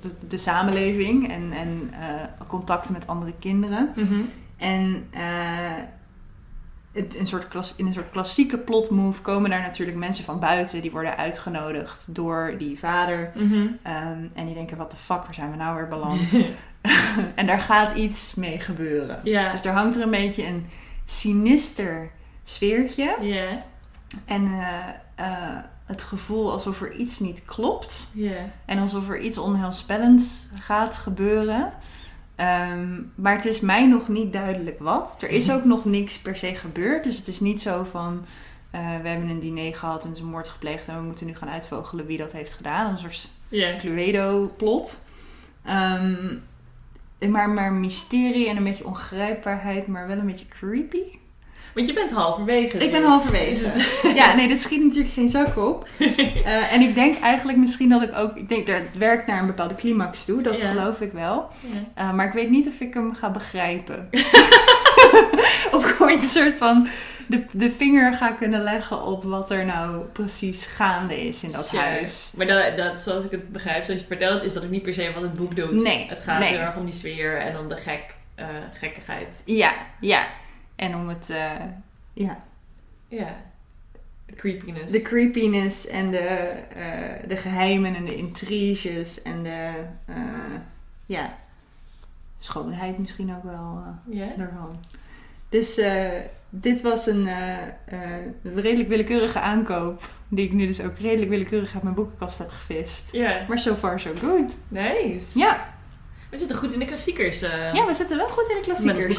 de, 0.01 0.11
de 0.27 0.37
samenleving. 0.37 1.29
En, 1.29 1.51
en 1.51 1.89
eh, 1.99 2.47
contacten 2.47 2.93
met 2.93 3.07
andere 3.07 3.33
kinderen. 3.39 3.93
Mhm. 3.95 4.21
En 4.57 5.07
eh, 5.11 5.21
het, 6.91 7.19
een 7.19 7.27
soort 7.27 7.47
klas, 7.47 7.75
in 7.75 7.85
een 7.85 7.93
soort 7.93 8.11
klassieke 8.11 8.57
plotmove 8.57 9.21
komen 9.21 9.49
daar 9.49 9.61
natuurlijk 9.61 9.97
mensen 9.97 10.25
van 10.25 10.39
buiten. 10.39 10.81
Die 10.81 10.91
worden 10.91 11.17
uitgenodigd 11.17 12.15
door 12.15 12.55
die 12.57 12.79
vader. 12.79 13.31
Mhm. 13.35 13.67
Ehm, 13.83 14.27
en 14.33 14.45
die 14.45 14.53
denken, 14.53 14.77
wat 14.77 14.91
de 14.91 14.97
fuck, 14.97 15.23
waar 15.23 15.33
zijn 15.33 15.51
we 15.51 15.57
nou 15.57 15.75
weer 15.75 15.87
beland? 15.87 16.39
en 17.35 17.45
daar 17.45 17.61
gaat 17.61 17.91
iets 17.91 18.33
mee 18.35 18.59
gebeuren. 18.59 19.19
Dus 19.23 19.65
er 19.65 19.73
hangt 19.73 19.95
er 19.95 20.01
een 20.01 20.11
beetje 20.11 20.45
een 20.45 20.65
sinister 21.05 22.11
sfeertje. 22.43 23.15
En 24.25 24.45
eh, 25.15 25.57
het 25.85 26.03
gevoel 26.03 26.51
alsof 26.51 26.81
er 26.81 26.93
iets 26.95 27.19
niet 27.19 27.45
klopt. 27.45 28.07
En 28.65 28.77
alsof 28.79 29.09
er 29.09 29.19
iets 29.19 29.37
onheilspellends 29.37 30.47
gaat 30.59 30.97
gebeuren. 30.97 31.73
Ehm, 32.35 33.01
maar 33.15 33.35
het 33.35 33.45
is 33.45 33.59
mij 33.59 33.87
nog 33.87 34.07
niet 34.07 34.33
duidelijk 34.33 34.79
wat. 34.79 35.17
Er 35.21 35.29
is 35.29 35.51
ook 35.51 35.65
nog 35.65 35.85
niks 35.85 36.17
per 36.21 36.35
se 36.35 36.55
gebeurd. 36.55 37.03
Dus 37.03 37.17
het 37.17 37.27
is 37.27 37.39
niet 37.39 37.61
zo 37.61 37.83
van... 37.83 38.25
eh, 38.71 38.79
we 39.01 39.07
hebben 39.09 39.29
een 39.29 39.39
diner 39.39 39.75
gehad 39.75 40.05
en 40.05 40.11
is 40.11 40.19
een 40.19 40.25
moord 40.25 40.49
gepleegd... 40.49 40.87
en 40.87 40.97
we 40.97 41.03
moeten 41.03 41.25
nu 41.25 41.35
gaan 41.35 41.49
uitvogelen 41.49 42.05
wie 42.05 42.17
dat 42.17 42.31
heeft 42.31 42.53
gedaan. 42.53 42.91
Een 42.91 42.97
soort. 42.97 43.29
Cluedo-plot. 43.77 44.99
Ehm, 45.63 46.35
maar, 47.29 47.49
maar 47.49 47.73
mysterie 47.73 48.49
en 48.49 48.57
een 48.57 48.63
beetje 48.63 48.85
ongrijpbaarheid... 48.85 49.87
maar 49.87 50.07
wel 50.07 50.17
een 50.17 50.25
beetje 50.25 50.47
creepy. 50.47 51.03
Want 51.73 51.87
je 51.87 51.93
bent 51.93 52.11
halverwege. 52.11 52.77
Ik 52.77 52.91
ben 52.91 53.01
nu. 53.01 53.07
halverwege. 53.07 53.71
Ja, 54.15 54.35
nee, 54.35 54.47
dit 54.47 54.61
schiet 54.61 54.83
natuurlijk 54.83 55.13
geen 55.13 55.29
zak 55.29 55.57
op. 55.57 55.87
Eh, 56.43 56.73
en 56.73 56.81
ik 56.81 56.95
denk 56.95 57.19
eigenlijk 57.19 57.57
misschien 57.57 57.89
dat 57.89 58.01
ik 58.01 58.17
ook... 58.17 58.37
Ik 58.37 58.49
denk, 58.49 58.67
dat 58.67 58.75
het 58.75 58.97
werkt 58.97 59.27
naar 59.27 59.39
een 59.39 59.45
bepaalde 59.47 59.75
climax 59.75 60.23
toe. 60.25 60.41
Dat 60.41 60.57
Ja. 60.59 60.67
geloof 60.71 61.01
ik 61.01 61.11
wel. 61.11 61.49
Ja. 61.61 61.69
Eh, 61.93 62.13
maar 62.13 62.25
ik 62.25 62.33
weet 62.33 62.49
niet 62.49 62.67
of 62.67 62.79
ik 62.79 62.93
hem 62.93 63.15
ga 63.15 63.29
begrijpen. 63.31 64.09
of 65.75 66.01
ooit 66.01 66.21
een 66.21 66.27
soort 66.27 66.55
van... 66.55 66.87
De, 67.27 67.43
de 67.51 67.71
vinger 67.71 68.13
ga 68.13 68.31
kunnen 68.31 68.61
leggen 68.63 69.03
op 69.05 69.23
wat 69.23 69.49
er 69.51 69.65
nou 69.65 69.97
precies 70.13 70.65
gaande 70.65 71.27
is 71.27 71.43
in 71.43 71.51
dat 71.51 71.67
Sure. 71.67 71.83
huis. 71.83 72.31
Maar 72.35 72.47
dat, 72.47 72.77
dat, 72.77 73.01
zoals 73.01 73.23
ik 73.25 73.31
het 73.31 73.51
begrijp, 73.51 73.85
zoals 73.85 73.87
je 74.01 74.07
het 74.07 74.17
vertelt, 74.17 74.43
is 74.43 74.53
dat 74.53 74.63
ik 74.63 74.69
niet 74.69 74.81
per 74.83 74.93
se 74.93 75.11
wat 75.13 75.23
het 75.23 75.33
boek 75.33 75.55
doet. 75.55 75.71
Nee, 75.83 76.05
Het 76.09 76.23
gaat 76.23 76.39
nee. 76.39 76.49
heel 76.49 76.59
erg 76.59 76.75
om 76.75 76.85
die 76.85 76.93
sfeer 76.93 77.37
en 77.37 77.57
om 77.59 77.69
de 77.69 77.75
gek, 77.75 78.03
eh, 78.35 78.45
gekkigheid. 78.73 79.41
Ja, 79.45 79.71
ja. 79.99 80.27
En 80.83 80.95
om 80.95 81.09
het... 81.09 81.29
eh, 81.29 81.51
ja. 82.13 82.43
Ja. 83.07 83.35
De 84.25 84.33
creepiness. 84.35 84.91
de 84.91 85.01
creepiness 85.01 85.87
en 85.87 86.11
de, 86.11 86.17
eh, 86.17 87.27
de 87.29 87.37
geheimen 87.37 87.95
en 87.95 88.05
de 88.05 88.15
intriges 88.15 89.21
en 89.21 89.43
de 89.43 89.69
eh, 90.05 90.15
ja, 91.05 91.37
schoonheid 92.37 92.97
misschien 92.97 93.35
ook 93.35 93.43
wel 93.43 93.83
daarvan. 94.37 94.75
Dus 95.49 95.81
dit 96.49 96.81
was 96.81 97.07
een 97.07 97.27
redelijk 98.43 98.89
willekeurige 98.89 99.39
aankoop, 99.39 100.09
die 100.27 100.45
ik 100.45 100.53
nu 100.53 100.67
dus 100.67 100.81
ook 100.81 100.97
redelijk 100.97 101.29
willekeurig 101.29 101.73
uit 101.73 101.83
mijn 101.83 101.95
boekenkast 101.95 102.37
heb 102.37 102.49
gevist. 102.49 103.11
Ja. 103.11 103.45
Maar 103.47 103.59
so 103.59 103.75
far 103.75 103.99
so 103.99 104.11
good. 104.19 104.55
Nice. 104.67 105.39
Ja, 105.39 105.72
We 106.33 106.39
zitten 106.39 106.57
goed 106.57 106.73
in 106.73 106.79
de 106.79 106.85
klassiekers. 106.85 107.41
eh. 107.41 107.73
ja 107.73 107.85
we 107.85 107.93
zitten 107.93 108.17
wel 108.17 108.27
goed 108.29 108.47
in 108.49 108.55
de 108.55 108.61
klassiekers. 108.61 109.17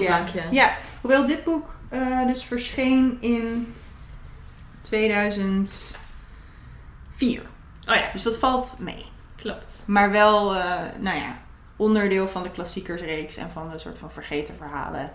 Ja. 0.50 0.74
hoewel 1.00 1.26
dit 1.26 1.44
boek 1.44 1.74
eh, 1.88 2.26
dus 2.26 2.44
verscheen 2.44 3.16
in 3.20 3.74
2004. 4.80 5.86
Oh 7.88 7.94
ja, 7.94 8.10
Dus 8.12 8.22
dat 8.22 8.38
valt 8.38 8.76
mee. 8.78 9.04
klopt. 9.36 9.84
Maar 9.86 10.10
wel, 10.10 10.54
eh, 10.56 10.80
nou 10.98 11.16
ja, 11.18 11.36
onderdeel 11.76 12.28
van 12.28 12.42
de 12.42 12.50
klassiekersreeks 12.50 13.36
en 13.36 13.50
van 13.50 13.70
de 13.70 13.78
soort 13.78 13.98
van 13.98 14.12
vergeten 14.12 14.54
verhalen 14.54 15.10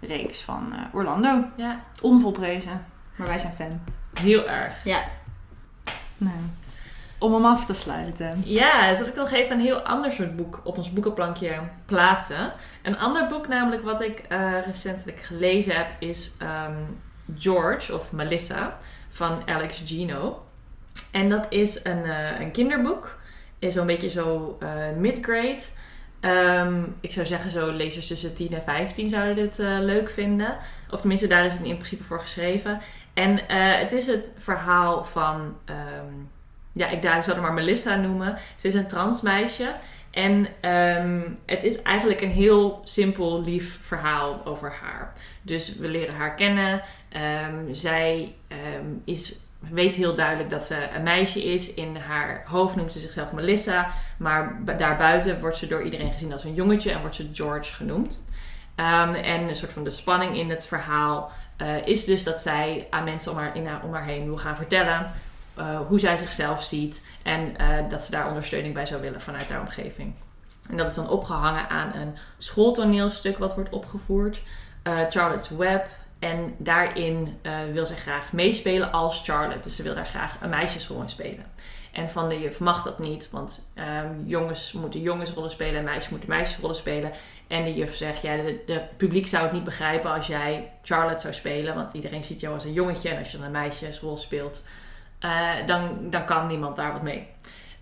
reeks 0.00 0.42
van 0.42 0.74
Orlando. 0.92 1.44
Ja, 1.56 1.80
Onvolprezen, 2.00 2.86
maar 3.16 3.26
wij 3.26 3.38
zijn 3.38 3.52
fan. 3.52 3.80
heel 4.20 4.48
erg. 4.48 4.84
Ja. 4.84 5.02
Nou, 6.16 6.34
om 7.20 7.34
hem 7.34 7.44
af 7.44 7.66
te 7.66 7.74
sluiten. 7.74 8.42
Ja, 8.44 8.94
zal 8.94 9.06
ik 9.06 9.14
nog 9.14 9.30
even 9.30 9.56
een 9.56 9.62
heel 9.62 9.80
ander 9.80 10.12
soort 10.12 10.36
boek 10.36 10.60
op 10.64 10.76
ons 10.76 10.92
boekenplankje 10.92 11.60
plaatsen. 11.86 12.52
Een 12.82 12.98
ander 12.98 13.26
boek 13.26 13.48
namelijk 13.48 13.82
wat 13.82 14.02
ik 14.02 14.18
eh, 14.18 14.52
recentelijk 14.66 15.20
gelezen 15.20 15.76
heb 15.76 15.90
is 15.98 16.32
ehm, 16.38 16.76
George 17.38 17.94
of 17.94 18.12
Melissa 18.12 18.78
van 19.10 19.42
Alex 19.46 19.82
Gino. 19.84 20.42
En 21.10 21.28
dat 21.28 21.46
is 21.48 21.84
een, 21.84 22.04
eh, 22.04 22.40
een 22.40 22.50
kinderboek. 22.50 23.18
Is 23.58 23.74
zo'n 23.74 23.86
beetje 23.86 24.10
zo 24.10 24.56
eh 24.60 24.90
mid-grade. 24.96 25.62
Ehm, 26.20 26.82
ik 27.00 27.12
zou 27.12 27.26
zeggen 27.26 27.50
zo 27.50 27.70
lezers 27.70 28.06
tussen 28.06 28.34
10 28.34 28.52
en 28.52 28.62
15 28.62 29.08
zouden 29.08 29.34
dit 29.34 29.58
leuk 29.58 30.10
vinden. 30.10 30.56
Of 30.90 30.98
tenminste, 31.00 31.26
daar 31.26 31.46
is 31.46 31.52
het 31.52 31.62
in 31.62 31.74
principe 31.74 32.04
voor 32.04 32.20
geschreven. 32.20 32.80
En 33.14 33.40
het 33.80 33.92
is 33.92 34.06
het 34.06 34.30
verhaal 34.38 35.04
van... 35.04 35.56
ehm, 35.64 36.14
ja, 36.80 36.88
ik, 36.88 37.02
daar- 37.02 37.18
ik 37.18 37.24
zal 37.24 37.36
maar 37.40 37.52
Melissa 37.52 37.96
noemen. 37.96 38.36
Ze 38.56 38.66
is 38.68 38.74
een 38.74 38.86
transmeisje. 38.86 39.72
En 40.10 40.46
ehm, 40.60 41.20
het 41.46 41.64
is 41.64 41.82
eigenlijk 41.82 42.20
een 42.20 42.30
heel 42.30 42.80
simpel, 42.84 43.42
lief 43.42 43.78
verhaal 43.82 44.40
over 44.44 44.72
haar. 44.82 45.12
Dus 45.42 45.76
we 45.76 45.88
leren 45.88 46.14
haar 46.14 46.34
kennen. 46.34 46.82
Ehm, 47.08 47.54
zij 47.72 48.34
ehm, 48.48 48.86
is, 49.04 49.34
weet 49.58 49.94
heel 49.94 50.14
duidelijk 50.14 50.50
dat 50.50 50.66
ze 50.66 50.88
een 50.94 51.02
meisje 51.02 51.44
is. 51.44 51.74
In 51.74 51.96
haar 51.96 52.42
hoofd 52.46 52.76
noemt 52.76 52.92
ze 52.92 52.98
zichzelf 52.98 53.32
Melissa. 53.32 53.90
Maar 54.18 54.62
bu- 54.62 54.76
daarbuiten 54.76 55.40
wordt 55.40 55.56
ze 55.56 55.66
door 55.66 55.82
iedereen 55.82 56.12
gezien 56.12 56.32
als 56.32 56.44
een 56.44 56.54
jongetje 56.54 56.90
en 56.92 57.00
wordt 57.00 57.16
ze 57.16 57.28
George 57.32 57.74
genoemd. 57.74 58.22
En 58.74 59.48
een 59.48 59.56
soort 59.56 59.72
van 59.72 59.84
de 59.84 59.90
spanning 59.90 60.36
in 60.36 60.50
het 60.50 60.66
verhaal 60.66 61.30
eh, 61.56 61.86
is 61.86 62.04
dus 62.04 62.24
dat 62.24 62.40
zij 62.40 62.86
aan 62.90 63.04
mensen 63.04 63.32
om 63.32 63.38
in 63.54 63.66
haar, 63.66 63.82
om 63.84 63.92
haar 63.94 64.04
heen 64.04 64.24
wil 64.24 64.36
gaan 64.36 64.56
vertellen 64.56 65.06
eh, 65.60 65.80
hoe 65.88 65.98
zij 66.00 66.16
zichzelf 66.16 66.62
ziet 66.62 67.06
en 67.22 67.56
eh, 67.56 67.68
dat 67.88 68.04
ze 68.04 68.10
daar 68.10 68.28
ondersteuning 68.28 68.74
bij 68.74 68.86
zou 68.86 69.00
willen 69.00 69.20
vanuit 69.20 69.48
haar 69.48 69.60
omgeving. 69.60 70.14
En 70.70 70.76
dat 70.76 70.88
is 70.88 70.94
dan 70.94 71.08
opgehangen 71.08 71.68
aan 71.68 71.92
een 71.94 72.16
schooltoneelstuk 72.38 73.38
wat 73.38 73.54
wordt 73.54 73.70
opgevoerd, 73.70 74.42
eh, 74.82 74.98
Charlotte's 75.08 75.50
Web. 75.50 75.86
En 76.18 76.54
daarin 76.58 77.38
wil 77.72 77.86
zij 77.86 77.96
graag 77.96 78.32
meespelen 78.32 78.92
als 78.92 79.22
Charlotte. 79.24 79.60
Dus 79.60 79.76
ze 79.76 79.82
wil 79.82 79.94
daar 79.94 80.06
graag 80.06 80.36
een 80.40 80.48
meisjesrol 80.48 81.02
in 81.02 81.08
spelen. 81.08 81.44
En 81.92 82.10
van 82.10 82.28
de 82.28 82.40
juf 82.40 82.58
mag 82.58 82.82
dat 82.82 82.98
niet, 82.98 83.30
want 83.30 83.70
ehm, 83.74 84.24
jongens 84.24 84.72
moeten 84.72 85.00
jongensrollen 85.00 85.50
spelen 85.50 85.78
en 85.78 85.84
meisjes 85.84 86.08
moeten 86.08 86.28
meisjesrollen 86.28 86.76
spelen. 86.76 87.12
En 87.46 87.64
de 87.64 87.74
juf 87.74 87.96
zegt, 87.96 88.22
ja, 88.22 88.36
de 88.66 88.82
publiek 88.96 89.26
zou 89.26 89.42
het 89.42 89.52
niet 89.52 89.64
begrijpen 89.64 90.12
als 90.12 90.26
jij 90.26 90.72
Charlotte 90.82 91.20
zou 91.20 91.34
spelen, 91.34 91.74
want 91.74 91.92
iedereen 91.92 92.24
ziet 92.24 92.40
jou 92.40 92.54
als 92.54 92.64
een 92.64 92.72
jongetje. 92.72 93.08
En 93.08 93.18
als 93.18 93.30
je 93.30 93.36
dan 93.36 93.46
een 93.46 93.52
meisjesrol 93.52 94.16
speelt, 94.16 94.62
eh, 95.20 95.50
dan, 95.66 95.98
dan 96.10 96.24
kan 96.24 96.46
niemand 96.46 96.76
daar 96.76 96.92
wat 96.92 97.02
mee. 97.02 97.26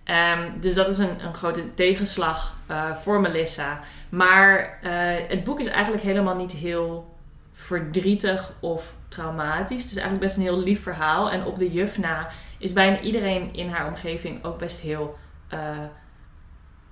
Ehm, 0.04 0.60
dus 0.60 0.74
dat 0.74 0.88
is 0.88 0.98
een, 0.98 1.24
een 1.24 1.34
grote 1.34 1.74
tegenslag 1.74 2.56
eh, 2.66 2.96
voor 2.96 3.20
Melissa. 3.20 3.80
Maar 4.08 4.78
eh, 4.82 4.90
het 5.28 5.44
boek 5.44 5.60
is 5.60 5.66
eigenlijk 5.66 6.02
helemaal 6.02 6.36
niet 6.36 6.52
heel 6.52 7.16
verdrietig 7.52 8.52
of 8.60 8.94
traumatisch. 9.08 9.82
Het 9.82 9.90
is 9.90 9.96
eigenlijk 9.96 10.24
best 10.24 10.36
een 10.36 10.42
heel 10.42 10.58
lief 10.58 10.82
verhaal. 10.82 11.30
En 11.30 11.44
op 11.44 11.58
de 11.58 11.72
juf 11.72 11.98
na 11.98 12.28
is 12.58 12.72
bijna 12.72 13.00
iedereen 13.00 13.54
in 13.54 13.68
haar 13.68 13.86
omgeving 13.86 14.44
ook 14.44 14.58
best 14.58 14.80
heel 14.80 15.18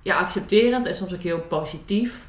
ja, 0.01 0.17
accepterend 0.17 0.85
en 0.85 0.95
soms 0.95 1.13
ook 1.13 1.21
heel 1.21 1.39
positief. 1.39 2.27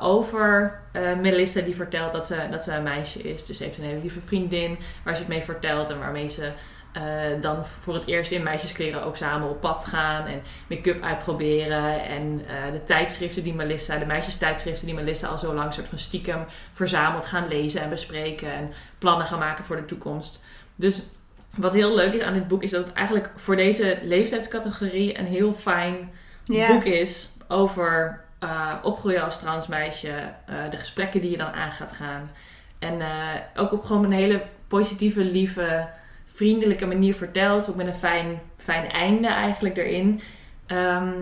over 0.00 0.80
Melissa 1.20 1.60
die 1.60 1.74
vertelt 1.74 2.12
dat 2.12 2.26
ze, 2.26 2.46
dat 2.50 2.64
ze 2.64 2.72
een 2.72 2.82
meisje 2.82 3.22
is. 3.22 3.46
Dus 3.46 3.56
ze 3.56 3.64
heeft 3.64 3.78
een 3.78 3.84
hele 3.84 4.00
lieve 4.00 4.20
vriendin 4.20 4.78
waar 5.04 5.14
ze 5.14 5.20
het 5.20 5.28
mee 5.28 5.42
vertelt 5.42 5.90
en 5.90 5.98
waarmee 5.98 6.28
ze 6.28 6.52
eh, 6.98 7.40
dan 7.40 7.64
voor 7.82 7.94
het 7.94 8.06
eerst 8.06 8.30
in 8.30 8.42
meisjeskleren 8.42 9.02
ook 9.02 9.16
samen 9.16 9.48
op 9.48 9.60
pad 9.60 9.84
gaan 9.84 10.26
en 10.26 10.42
make-up 10.68 11.02
uitproberen. 11.02 12.04
En 12.04 12.42
eh, 12.46 12.72
de 12.72 12.84
tijdschriften 12.84 13.42
die 13.42 13.54
Melissa, 13.54 13.98
de 13.98 14.06
meisjestijdschriften 14.06 14.86
die 14.86 14.94
Melissa 14.94 15.28
al 15.28 15.38
zo 15.38 15.54
lang 15.54 15.74
soort 15.74 15.88
van 15.88 15.98
stiekem 15.98 16.46
verzameld 16.72 17.24
gaan 17.24 17.48
lezen 17.48 17.82
en 17.82 17.90
bespreken 17.90 18.52
en 18.52 18.72
plannen 18.98 19.26
gaan 19.26 19.38
maken 19.38 19.64
voor 19.64 19.76
de 19.76 19.84
toekomst. 19.84 20.44
Dus 20.74 21.02
wat 21.56 21.74
heel 21.74 21.94
leuk 21.94 22.12
is 22.12 22.22
aan 22.22 22.32
dit 22.32 22.48
boek 22.48 22.62
is 22.62 22.70
dat 22.70 22.84
het 22.84 22.94
eigenlijk 22.94 23.30
voor 23.36 23.56
deze 23.56 23.98
leeftijdscategorie 24.02 25.18
een 25.18 25.26
heel 25.26 25.52
fijn 25.52 26.10
boek 26.46 26.84
is 26.84 27.30
over 27.48 28.20
eh, 28.38 28.74
opgroeien 28.82 29.24
als 29.24 29.38
transmeisje, 29.38 30.32
de 30.70 30.76
gesprekken 30.76 31.20
die 31.20 31.30
je 31.30 31.36
dan 31.36 31.52
aan 31.52 31.72
gaat 31.72 31.92
gaan. 31.92 32.30
En 32.78 33.02
ook 33.56 33.72
op 33.72 33.84
gewoon 33.84 34.04
een 34.04 34.12
hele 34.12 34.42
positieve, 34.68 35.24
lieve, 35.24 35.88
vriendelijke 36.38 36.86
manier 36.86 37.14
verteld. 37.14 37.68
Ook 37.70 37.76
met 37.76 37.86
een 37.86 37.94
fijn, 37.94 38.40
fijn 38.56 38.90
einde 38.90 39.28
eigenlijk 39.28 39.76
erin. 39.76 40.20
Ehm, 40.66 41.12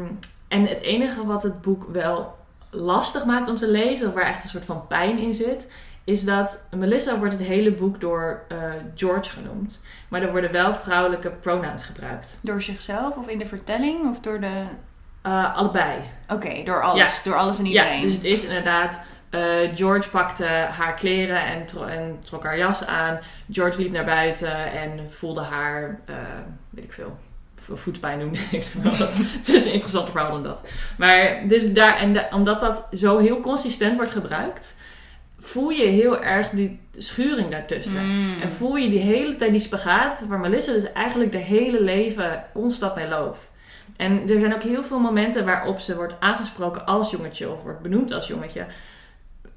en 0.49 0.67
het 0.67 0.81
enige 0.81 1.27
wat 1.27 1.43
het 1.43 1.61
boek 1.63 1.87
wel 1.93 2.37
lastig 2.71 3.25
maakt 3.25 3.49
om 3.49 3.57
te 3.57 3.71
lezen, 3.71 4.09
of 4.09 4.15
waar 4.15 4.25
echt 4.27 4.43
een 4.43 4.49
soort 4.49 4.65
van 4.65 4.87
pijn 4.87 5.19
in 5.19 5.35
zit, 5.35 5.67
is 6.05 6.25
dat 6.25 6.67
Melissa 6.77 7.19
wordt 7.19 7.33
het 7.33 7.43
hele 7.43 7.73
boek 7.73 8.01
door 8.01 8.43
eh, 8.49 8.59
George 8.95 9.31
genoemd. 9.31 9.85
Maar 10.09 10.23
er 10.23 10.31
worden 10.31 10.53
wel 10.53 10.75
vrouwelijke 10.75 11.31
pronouns 11.31 11.83
gebruikt. 11.83 12.39
Door 12.43 12.63
zichzelf 12.63 13.17
of 13.17 13.29
in 13.29 13.39
de 13.39 13.47
vertelling 13.47 14.09
of 14.11 14.21
door 14.21 14.41
de... 14.41 14.63
Eh, 15.23 15.55
allebei. 15.57 15.99
Oké, 16.29 16.63
door 16.65 16.83
alles. 16.83 17.23
Door 17.23 17.37
alles 17.37 17.59
en 17.59 17.65
Ja, 17.65 17.71
iedereen. 17.71 18.03
dus 18.03 18.15
het 18.15 18.25
is 18.25 18.43
inderdaad. 18.45 19.05
Eh, 19.37 19.71
George 19.77 20.09
pakte 20.09 20.45
haar 20.47 20.95
kleren 20.95 21.43
en, 21.45 21.67
tro- 21.67 21.85
en 21.87 22.19
trok 22.25 22.43
haar 22.45 22.59
jas 22.59 22.87
aan. 22.87 23.19
George 23.51 23.81
liep 23.81 23.93
naar 23.93 24.05
buiten 24.05 24.73
en 24.73 25.11
voelde 25.11 25.41
haar, 25.41 26.01
eh, 26.05 26.15
weet 26.71 26.85
ik 26.85 26.93
veel, 26.93 27.17
vo- 27.55 27.77
voetpijn 27.77 28.19
doen. 28.19 28.35
ik 28.51 28.63
zeg 28.63 28.83
wat. 28.99 29.15
Het 29.17 29.49
is 29.49 29.65
een 29.67 29.73
interessanter 29.73 30.13
verhaal 30.13 30.33
dan 30.33 30.43
dat. 30.43 30.61
Maar 30.99 31.41
dus 31.49 31.73
daar, 31.73 31.97
en 31.97 32.13
da- 32.13 32.29
omdat 32.31 32.61
dat 32.61 32.89
zo 32.93 33.19
heel 33.19 33.41
consistent 33.41 33.97
wordt 33.97 34.13
gebruikt, 34.13 34.77
voel 35.39 35.69
je 35.71 35.87
heel 35.87 36.23
erg 36.23 36.49
die 36.51 36.81
schuring 36.97 37.51
daartussen. 37.51 38.05
Mm. 38.07 38.35
En 38.43 38.53
voel 38.53 38.77
je 38.77 38.89
die 38.89 38.99
hele 38.99 39.37
tijd 39.37 39.51
die 39.53 39.61
spagaat, 39.61 40.27
waar 40.29 40.39
Melissa 40.41 40.73
dus 40.73 40.93
eigenlijk 40.93 41.33
de 41.33 41.39
hele 41.39 41.83
leven 41.83 42.45
constant 42.53 42.95
mee 42.95 43.09
loopt. 43.09 43.55
En 43.97 44.23
er 44.29 44.41
zijn 44.41 44.55
ook 44.55 44.63
heel 44.63 44.85
veel 44.85 44.99
momenten 44.99 45.45
waarop 45.45 45.79
ze 45.81 45.97
wordt 45.97 46.15
aangesproken 46.21 46.87
als 46.87 47.11
jongetje 47.11 47.51
of 47.51 47.63
wordt 47.63 47.81
benoemd 47.81 48.13
als 48.13 48.27
jongetje. 48.27 48.67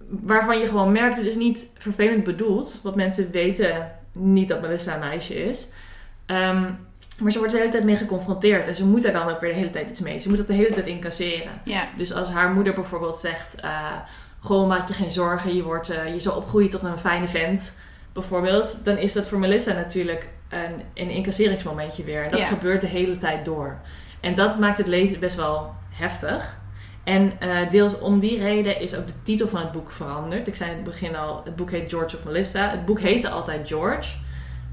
Waarvan 0.09 0.59
je 0.59 0.67
gewoon 0.67 0.91
merkt, 0.91 1.17
het 1.17 1.25
is 1.25 1.35
niet 1.35 1.65
vervelend 1.77 2.23
bedoeld. 2.23 2.79
Want 2.83 2.95
mensen 2.95 3.31
weten 3.31 3.91
niet 4.11 4.47
dat 4.47 4.61
Melissa 4.61 4.93
een 4.93 4.99
meisje 4.99 5.43
is. 5.43 5.69
Ehm, 6.25 6.63
maar 7.19 7.31
ze 7.31 7.37
wordt 7.37 7.53
de 7.53 7.59
hele 7.59 7.71
tijd 7.71 7.83
mee 7.83 7.95
geconfronteerd. 7.95 8.67
En 8.67 8.75
ze 8.75 8.85
moet 8.85 9.03
daar 9.03 9.13
dan 9.13 9.29
ook 9.29 9.39
weer 9.39 9.49
de 9.49 9.55
hele 9.55 9.69
tijd 9.69 9.89
iets 9.89 9.99
mee. 10.01 10.19
Ze 10.19 10.27
moet 10.29 10.37
dat 10.37 10.47
de 10.47 10.53
hele 10.53 10.73
tijd 10.73 10.87
incasseren. 10.87 11.51
Ja. 11.63 11.87
Dus 11.97 12.13
als 12.13 12.29
haar 12.31 12.51
moeder 12.51 12.73
bijvoorbeeld 12.73 13.17
zegt: 13.17 13.55
eh 13.55 13.91
Goh, 14.41 14.67
maak 14.67 14.87
je 14.87 14.93
geen 14.93 15.11
zorgen, 15.11 15.55
je, 15.55 15.63
wordt, 15.63 15.89
eh, 15.89 16.13
je 16.13 16.19
zal 16.19 16.35
opgroeien 16.35 16.69
tot 16.69 16.83
een 16.83 16.97
fijne 16.99 17.27
vent, 17.27 17.73
bijvoorbeeld. 18.13 18.85
Dan 18.85 18.97
is 18.97 19.13
dat 19.13 19.27
voor 19.27 19.39
Melissa 19.39 19.73
natuurlijk 19.73 20.27
een, 20.49 20.81
een 20.93 21.09
incasseringsmomentje 21.09 22.03
weer. 22.03 22.23
En 22.23 22.29
dat 22.29 22.39
Ja. 22.39 22.45
gebeurt 22.45 22.81
de 22.81 22.87
hele 22.87 23.17
tijd 23.17 23.45
door. 23.45 23.79
En 24.19 24.35
dat 24.35 24.59
maakt 24.59 24.77
het 24.77 24.87
lezen 24.87 25.19
best 25.19 25.35
wel 25.35 25.73
heftig. 25.89 26.58
En 27.03 27.39
eh, 27.39 27.71
deels 27.71 27.99
om 27.99 28.19
die 28.19 28.37
reden 28.37 28.79
is 28.79 28.95
ook 28.95 29.07
de 29.07 29.13
titel 29.23 29.47
van 29.47 29.59
het 29.59 29.71
boek 29.71 29.91
veranderd. 29.91 30.47
Ik 30.47 30.55
zei 30.55 30.69
in 30.69 30.75
het 30.75 30.85
begin 30.85 31.15
al: 31.15 31.41
het 31.43 31.55
boek 31.55 31.71
heet 31.71 31.89
George 31.89 32.15
of 32.15 32.23
Melissa. 32.23 32.69
Het 32.69 32.85
boek 32.85 32.99
heette 32.99 33.29
altijd 33.29 33.67
George. 33.67 34.15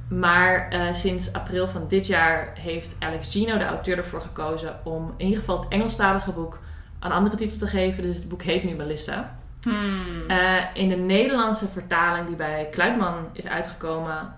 Maar 0.08 0.68
eh, 0.68 0.92
sinds 0.92 1.32
april 1.32 1.68
van 1.68 1.84
dit 1.88 2.06
jaar 2.06 2.52
heeft 2.58 2.94
Alex 2.98 3.30
Gino, 3.30 3.58
de 3.58 3.64
auteur, 3.64 3.98
ervoor 3.98 4.20
gekozen 4.20 4.80
om 4.84 5.14
in 5.16 5.24
ieder 5.24 5.40
geval 5.40 5.60
het 5.60 5.68
Engelstalige 5.68 6.32
boek 6.32 6.60
een 7.00 7.12
andere 7.12 7.36
titel 7.36 7.58
te 7.58 7.66
geven. 7.66 8.02
Dus 8.02 8.16
het 8.16 8.28
boek 8.28 8.42
heet 8.42 8.64
nu 8.64 8.74
Melissa. 8.74 9.36
Hmm. 9.62 10.28
Eh, 10.28 10.62
in 10.74 10.88
de 10.88 10.96
Nederlandse 10.96 11.68
vertaling 11.68 12.26
die 12.26 12.36
bij 12.36 12.68
Kluitman 12.70 13.28
is 13.32 13.46
uitgekomen, 13.46 14.34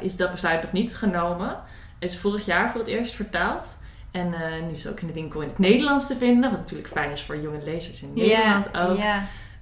is 0.00 0.16
dat 0.16 0.30
besluit 0.30 0.62
nog 0.62 0.72
niet 0.72 0.96
genomen. 0.96 1.56
Het 1.98 2.10
is 2.10 2.18
vorig 2.18 2.44
jaar 2.44 2.70
voor 2.70 2.80
het 2.80 2.88
eerst 2.88 3.14
vertaald. 3.14 3.78
En 4.16 4.34
eh, 4.34 4.62
nu 4.66 4.72
is 4.72 4.84
het 4.84 4.92
ook 4.92 5.00
in 5.00 5.06
de 5.06 5.12
winkel 5.12 5.40
in 5.40 5.48
het 5.48 5.58
Nederlands 5.58 6.06
te 6.06 6.16
vinden. 6.16 6.50
Wat 6.50 6.58
natuurlijk 6.58 6.88
fijn 6.88 7.10
is 7.10 7.22
voor 7.22 7.36
jonge 7.40 7.64
lezers 7.64 8.02
in 8.02 8.12
Nederland 8.14 8.76
ook. 8.76 8.98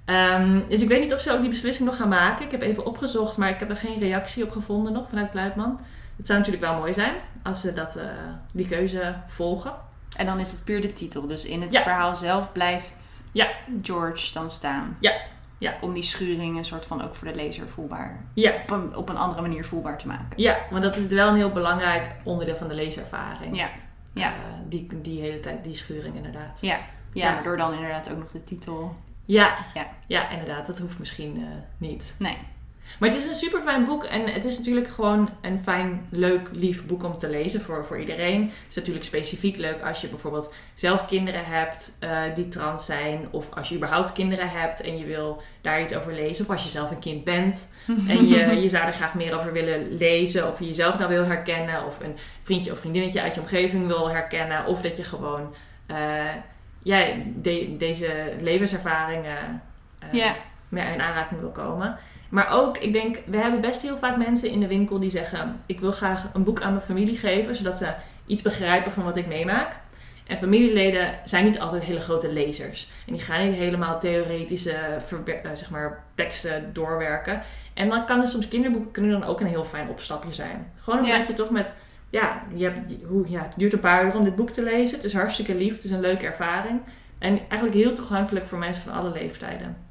Ehm, 0.04 0.60
dus 0.68 0.82
ik 0.82 0.88
weet 0.88 1.00
niet 1.00 1.14
of 1.14 1.20
ze 1.20 1.32
ook 1.32 1.40
die 1.40 1.50
beslissing 1.50 1.88
nog 1.88 1.96
gaan 1.96 2.08
maken. 2.08 2.44
Ik 2.44 2.50
heb 2.50 2.62
even 2.62 2.86
opgezocht, 2.86 3.36
maar 3.36 3.48
ik 3.48 3.58
heb 3.58 3.70
er 3.70 3.76
geen 3.76 3.98
reactie 3.98 4.44
op 4.44 4.50
gevonden 4.50 4.92
nog 4.92 5.08
vanuit 5.08 5.30
Kluitman. 5.30 5.80
Het 6.16 6.26
zou 6.26 6.38
natuurlijk 6.38 6.64
wel 6.64 6.78
mooi 6.78 6.94
zijn 6.94 7.14
als 7.42 7.60
ze 7.60 7.72
dat, 7.72 7.96
eh, 7.96 8.04
die 8.52 8.66
keuze 8.68 9.14
volgen. 9.26 9.72
En 10.16 10.26
dan 10.26 10.40
is 10.40 10.52
het 10.52 10.64
puur 10.64 10.80
de 10.80 10.92
titel. 10.92 11.26
Dus 11.26 11.44
in 11.44 11.62
het 11.62 11.72
Ja. 11.72 11.82
verhaal 11.82 12.14
zelf 12.14 12.52
blijft 12.52 13.24
Ja. 13.32 13.48
George 13.82 14.32
dan 14.32 14.50
staan. 14.50 14.96
Ja. 15.00 15.12
Ja. 15.58 15.74
Om 15.80 15.92
die 15.92 16.02
schuring 16.02 16.56
een 16.56 16.64
soort 16.64 16.86
van 16.86 17.02
ook 17.04 17.14
voor 17.14 17.28
de 17.28 17.34
lezer 17.34 17.68
voelbaar. 17.68 18.24
Ja. 18.34 18.50
Op 18.62 18.70
een, 18.70 18.96
op 18.96 19.08
een 19.08 19.16
andere 19.16 19.42
manier 19.42 19.64
voelbaar 19.64 19.98
te 19.98 20.06
maken. 20.06 20.26
Ja, 20.36 20.58
want 20.70 20.82
dat 20.82 20.96
is 20.96 21.06
wel 21.06 21.28
een 21.28 21.36
heel 21.36 21.50
belangrijk 21.52 22.10
onderdeel 22.22 22.56
van 22.56 22.68
de 22.68 22.74
leeservaring. 22.74 23.56
Ja. 23.56 23.68
Ja. 24.14 24.28
Eh, 24.32 24.34
die, 24.68 25.00
die 25.02 25.20
hele 25.20 25.40
tijd, 25.40 25.64
die 25.64 25.74
schuring 25.76 26.16
inderdaad. 26.16 26.60
Ja. 26.60 26.74
Ja, 26.76 26.82
Ja. 27.12 27.32
maar 27.34 27.42
door 27.42 27.56
dan 27.56 27.72
inderdaad 27.74 28.10
ook 28.10 28.18
nog 28.18 28.30
de 28.30 28.44
titel. 28.44 28.96
Ja, 29.24 29.56
Ja. 29.74 29.86
ja 30.06 30.30
inderdaad. 30.30 30.66
Dat 30.66 30.78
hoeft 30.78 30.98
misschien 30.98 31.36
eh, 31.36 31.42
niet. 31.76 32.14
Nee. 32.18 32.36
Maar 32.98 33.08
het 33.08 33.18
is 33.18 33.26
een 33.26 33.34
super 33.34 33.60
fijn 33.60 33.84
boek 33.84 34.04
en 34.04 34.32
het 34.32 34.44
is 34.44 34.58
natuurlijk 34.58 34.88
gewoon 34.88 35.28
een 35.40 35.60
fijn, 35.62 36.06
leuk, 36.10 36.48
lief 36.52 36.86
boek 36.86 37.04
om 37.04 37.16
te 37.16 37.28
lezen 37.28 37.60
voor, 37.60 37.84
voor 37.84 38.00
iedereen. 38.00 38.40
Het 38.42 38.52
is 38.68 38.74
natuurlijk 38.74 39.04
specifiek 39.04 39.56
leuk 39.56 39.82
als 39.82 40.00
je 40.00 40.08
bijvoorbeeld 40.08 40.54
zelf 40.74 41.06
kinderen 41.06 41.44
hebt 41.44 41.96
eh, 42.00 42.22
die 42.34 42.48
trans 42.48 42.84
zijn, 42.84 43.26
of 43.30 43.46
als 43.54 43.68
je 43.68 43.76
überhaupt 43.76 44.12
kinderen 44.12 44.50
hebt 44.50 44.80
en 44.80 44.98
je 44.98 45.04
wil 45.04 45.42
daar 45.60 45.82
iets 45.82 45.96
over 45.96 46.12
lezen, 46.14 46.44
of 46.44 46.50
als 46.50 46.62
je 46.62 46.68
zelf 46.68 46.90
een 46.90 46.98
kind 46.98 47.24
bent 47.24 47.68
en 48.08 48.26
je, 48.28 48.46
je 48.62 48.68
zou 48.68 48.86
er 48.86 48.92
graag 48.92 49.14
meer 49.14 49.34
over 49.38 49.52
willen 49.52 49.96
lezen, 49.96 50.48
of 50.48 50.58
je 50.58 50.66
jezelf 50.66 50.98
nou 50.98 51.10
wil 51.10 51.24
herkennen, 51.24 51.84
of 51.84 52.00
een 52.00 52.16
vriendje 52.42 52.72
of 52.72 52.78
vriendinnetje 52.78 53.20
uit 53.22 53.34
je 53.34 53.40
omgeving 53.40 53.86
wil 53.86 54.10
herkennen, 54.10 54.66
of 54.66 54.80
dat 54.80 54.96
je 54.96 55.04
gewoon 55.04 55.54
ja, 56.82 57.06
de- 57.42 57.74
deze 57.78 58.32
levenservaringen 58.40 59.62
eh, 59.98 60.12
Ja. 60.12 60.34
mee 60.68 60.92
in 60.92 61.00
aanraking 61.00 61.40
wil 61.40 61.50
komen. 61.50 61.98
Maar 62.34 62.52
ook, 62.52 62.78
ik 62.78 62.92
denk, 62.92 63.18
we 63.26 63.36
hebben 63.36 63.60
best 63.60 63.82
heel 63.82 63.96
vaak 63.96 64.16
mensen 64.16 64.50
in 64.50 64.60
de 64.60 64.66
winkel 64.66 64.98
die 64.98 65.10
zeggen: 65.10 65.60
Ik 65.66 65.80
wil 65.80 65.92
graag 65.92 66.30
een 66.32 66.44
boek 66.44 66.60
aan 66.62 66.72
mijn 66.72 66.84
familie 66.84 67.16
geven, 67.16 67.56
zodat 67.56 67.78
ze 67.78 67.94
iets 68.26 68.42
begrijpen 68.42 68.92
van 68.92 69.04
wat 69.04 69.16
ik 69.16 69.26
meemaak. 69.26 69.76
En 70.26 70.38
familieleden 70.38 71.14
zijn 71.24 71.44
niet 71.44 71.60
altijd 71.60 71.82
hele 71.82 72.00
grote 72.00 72.32
lezers. 72.32 72.90
En 73.06 73.12
die 73.12 73.22
gaan 73.22 73.46
niet 73.48 73.56
helemaal 73.56 74.00
theoretische 74.00 74.72
eh, 74.72 75.50
zeg 75.54 75.70
maar, 75.70 76.04
teksten 76.14 76.70
doorwerken. 76.72 77.42
En 77.74 77.88
dan 77.88 78.06
kan 78.06 78.20
er 78.20 78.28
soms 78.28 78.48
kinderboeken 78.48 78.90
kunnen 78.90 79.20
dan 79.20 79.28
ook 79.28 79.40
een 79.40 79.46
heel 79.46 79.64
fijn 79.64 79.88
opstapje 79.88 80.32
zijn. 80.32 80.72
Gewoon 80.80 80.98
omdat 80.98 81.16
Ja. 81.16 81.24
je 81.26 81.32
toch 81.32 81.50
met, 81.50 81.74
ja, 82.10 82.42
je 82.54 82.64
hebt, 82.64 82.94
hoe, 83.06 83.24
ja, 83.28 83.42
het 83.42 83.54
duurt 83.56 83.72
een 83.72 83.80
paar 83.80 84.04
uur 84.04 84.16
om 84.16 84.24
dit 84.24 84.36
boek 84.36 84.50
te 84.50 84.62
lezen. 84.62 84.96
Het 84.96 85.04
is 85.06 85.14
hartstikke 85.14 85.54
lief, 85.54 85.74
het 85.74 85.84
is 85.84 85.90
een 85.90 86.00
leuke 86.00 86.26
ervaring. 86.26 86.80
En 87.18 87.40
eigenlijk 87.48 87.74
heel 87.74 87.94
toegankelijk 87.94 88.46
voor 88.46 88.58
mensen 88.58 88.82
van 88.82 88.92
alle 88.92 89.10
leeftijden. 89.10 89.83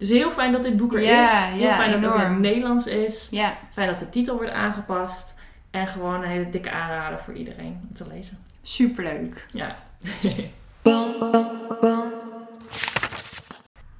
Dus 0.00 0.08
heel 0.08 0.30
fijn 0.30 0.52
dat 0.52 0.62
dit 0.62 0.76
boek 0.76 0.94
er 0.94 1.00
is. 1.00 1.30
Heel 1.32 1.72
fijn 1.72 1.90
dat 1.90 2.02
het 2.02 2.10
ook 2.10 2.18
in 2.18 2.24
het. 2.24 2.38
Nederlands 2.38 2.86
is. 2.86 3.28
Ja. 3.30 3.56
Fijn 3.72 3.88
dat 3.88 3.98
de 3.98 4.08
titel 4.08 4.36
wordt 4.36 4.50
aangepast. 4.50 5.34
En 5.70 5.86
gewoon 5.86 6.22
een 6.22 6.28
hele 6.28 6.50
dikke 6.50 6.70
aanrader 6.70 7.18
voor 7.18 7.34
iedereen 7.34 7.80
om 7.88 7.96
te 7.96 8.06
lezen. 8.12 8.38
Superleuk. 8.62 9.46
Ja. 9.52 9.76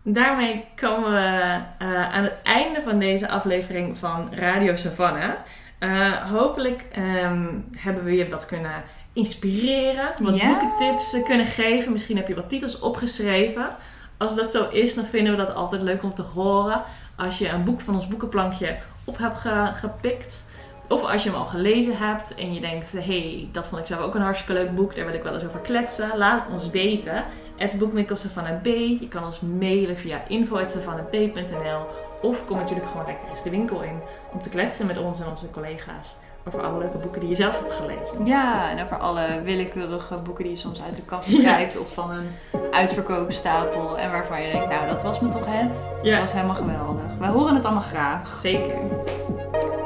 Daarmee 0.02 0.64
komen 0.76 1.12
we 1.12 1.60
eh, 1.78 2.14
aan 2.14 2.22
het 2.22 2.38
einde 2.42 2.82
van 2.82 2.98
deze 2.98 3.28
aflevering 3.28 3.98
van 3.98 4.34
Radio 4.34 4.76
Savannah. 4.76 5.32
Eh, 5.78 6.12
hopelijk 6.12 6.84
ehm, 6.92 7.48
hebben 7.76 8.04
we 8.04 8.16
je 8.16 8.28
wat 8.28 8.46
kunnen 8.46 8.82
inspireren, 9.12 10.12
wat 10.22 10.40
boekentips 10.40 11.22
kunnen 11.24 11.46
geven. 11.46 11.92
Misschien 11.92 12.16
heb 12.16 12.28
je 12.28 12.34
wat 12.34 12.48
titels 12.48 12.78
opgeschreven. 12.78 13.76
Als 14.20 14.34
dat 14.36 14.50
zo 14.50 14.68
is, 14.68 14.94
dan 14.94 15.04
vinden 15.04 15.32
we 15.36 15.38
dat 15.44 15.54
altijd 15.54 15.82
leuk 15.82 16.02
om 16.02 16.14
te 16.14 16.22
horen. 16.22 16.82
Als 17.16 17.38
je 17.38 17.48
een 17.48 17.64
boek 17.64 17.80
van 17.80 17.94
ons 17.94 18.08
boekenplankje 18.08 18.76
op 19.04 19.18
hebt 19.18 19.38
ge- 19.38 19.70
gepikt. 19.74 20.44
Of 20.88 21.02
als 21.04 21.22
je 21.22 21.30
hem 21.30 21.38
al 21.38 21.44
gelezen 21.46 21.96
hebt 21.96 22.34
en 22.34 22.54
je 22.54 22.60
denkt, 22.60 22.92
hey, 22.92 23.48
dat 23.52 23.68
vond 23.68 23.80
ik 23.80 23.86
zelf 23.86 24.00
ook 24.00 24.14
een 24.14 24.20
hartstikke 24.20 24.52
leuk 24.62 24.74
boek, 24.74 24.94
daar 24.94 25.04
wil 25.06 25.14
ik 25.14 25.22
wel 25.22 25.34
eens 25.34 25.44
over 25.44 25.60
kletsen. 25.60 26.10
Laat 26.18 26.42
het 26.44 26.52
ons 26.52 26.70
weten. 26.70 27.24
Het 27.56 27.76
Savannah 28.14 28.60
B. 28.62 28.66
Je 29.00 29.08
kan 29.08 29.24
ons 29.24 29.40
mailen 29.40 29.96
via 29.96 30.22
info.savannahb.nl 30.28 31.86
Of 32.22 32.44
kom 32.46 32.56
natuurlijk 32.56 32.88
gewoon 32.88 33.06
lekker 33.06 33.28
eens 33.30 33.42
de 33.42 33.50
winkel 33.50 33.82
in 33.82 34.00
om 34.32 34.42
te 34.42 34.48
kletsen 34.48 34.86
met 34.86 34.98
ons 34.98 35.20
en 35.20 35.28
onze 35.28 35.50
collega's 35.50 36.16
over 36.46 36.62
alle 36.62 36.78
leuke 36.78 36.98
boeken 36.98 37.20
die 37.20 37.28
je 37.28 37.34
zelf 37.36 37.58
hebt 37.58 37.72
gelezen. 37.72 38.26
Ja, 38.26 38.70
en 38.70 38.82
over 38.82 38.96
alle 38.96 39.22
willekeurige 39.44 40.16
boeken 40.16 40.44
die 40.44 40.52
je 40.52 40.58
soms 40.58 40.82
uit 40.82 40.96
de 40.96 41.02
kast 41.02 41.28
Ja. 41.30 41.38
grijpt. 41.38 41.78
Of 41.78 41.94
van 41.94 42.10
een 42.10 42.28
uitverkoopstapel. 42.70 43.98
En 43.98 44.10
waarvan 44.10 44.42
je 44.42 44.52
denkt, 44.52 44.68
nou 44.68 44.88
dat 44.88 45.02
was 45.02 45.20
me 45.20 45.28
toch 45.28 45.44
het. 45.46 45.90
Ja. 46.02 46.10
Dat 46.12 46.20
was 46.20 46.32
helemaal 46.32 46.54
geweldig. 46.56 47.02
Wij 47.18 47.28
horen 47.28 47.54
het 47.54 47.64
allemaal 47.64 47.82
graag. 47.82 48.38
Zeker. 48.42 48.74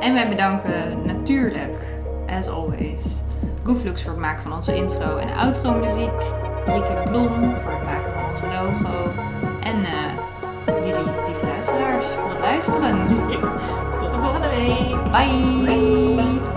En 0.01 0.15
wij 0.15 0.29
bedanken 0.29 1.05
natuurlijk, 1.07 1.77
as 2.39 2.49
always, 2.49 3.23
Gooflux 3.65 4.03
voor 4.03 4.11
het 4.13 4.21
maken 4.21 4.43
van 4.43 4.53
onze 4.53 4.77
intro 4.77 5.17
en 5.17 5.37
outro 5.37 5.73
muziek. 5.73 6.21
Rieke 6.67 7.03
Blom 7.11 7.57
voor 7.57 7.71
het 7.71 7.85
maken 7.85 8.13
van 8.13 8.31
onze 8.31 8.47
logo. 8.47 9.11
En 9.61 9.85
eh, 9.85 10.77
jullie, 10.87 11.05
lieve 11.27 11.47
luisteraars, 11.47 12.05
voor 12.07 12.29
het 12.31 12.39
luisteren. 12.39 13.07
Tot 14.25 14.33
de 14.33 14.39
volgende 14.39 14.49
week. 14.49 15.11
Bye. 15.11 16.54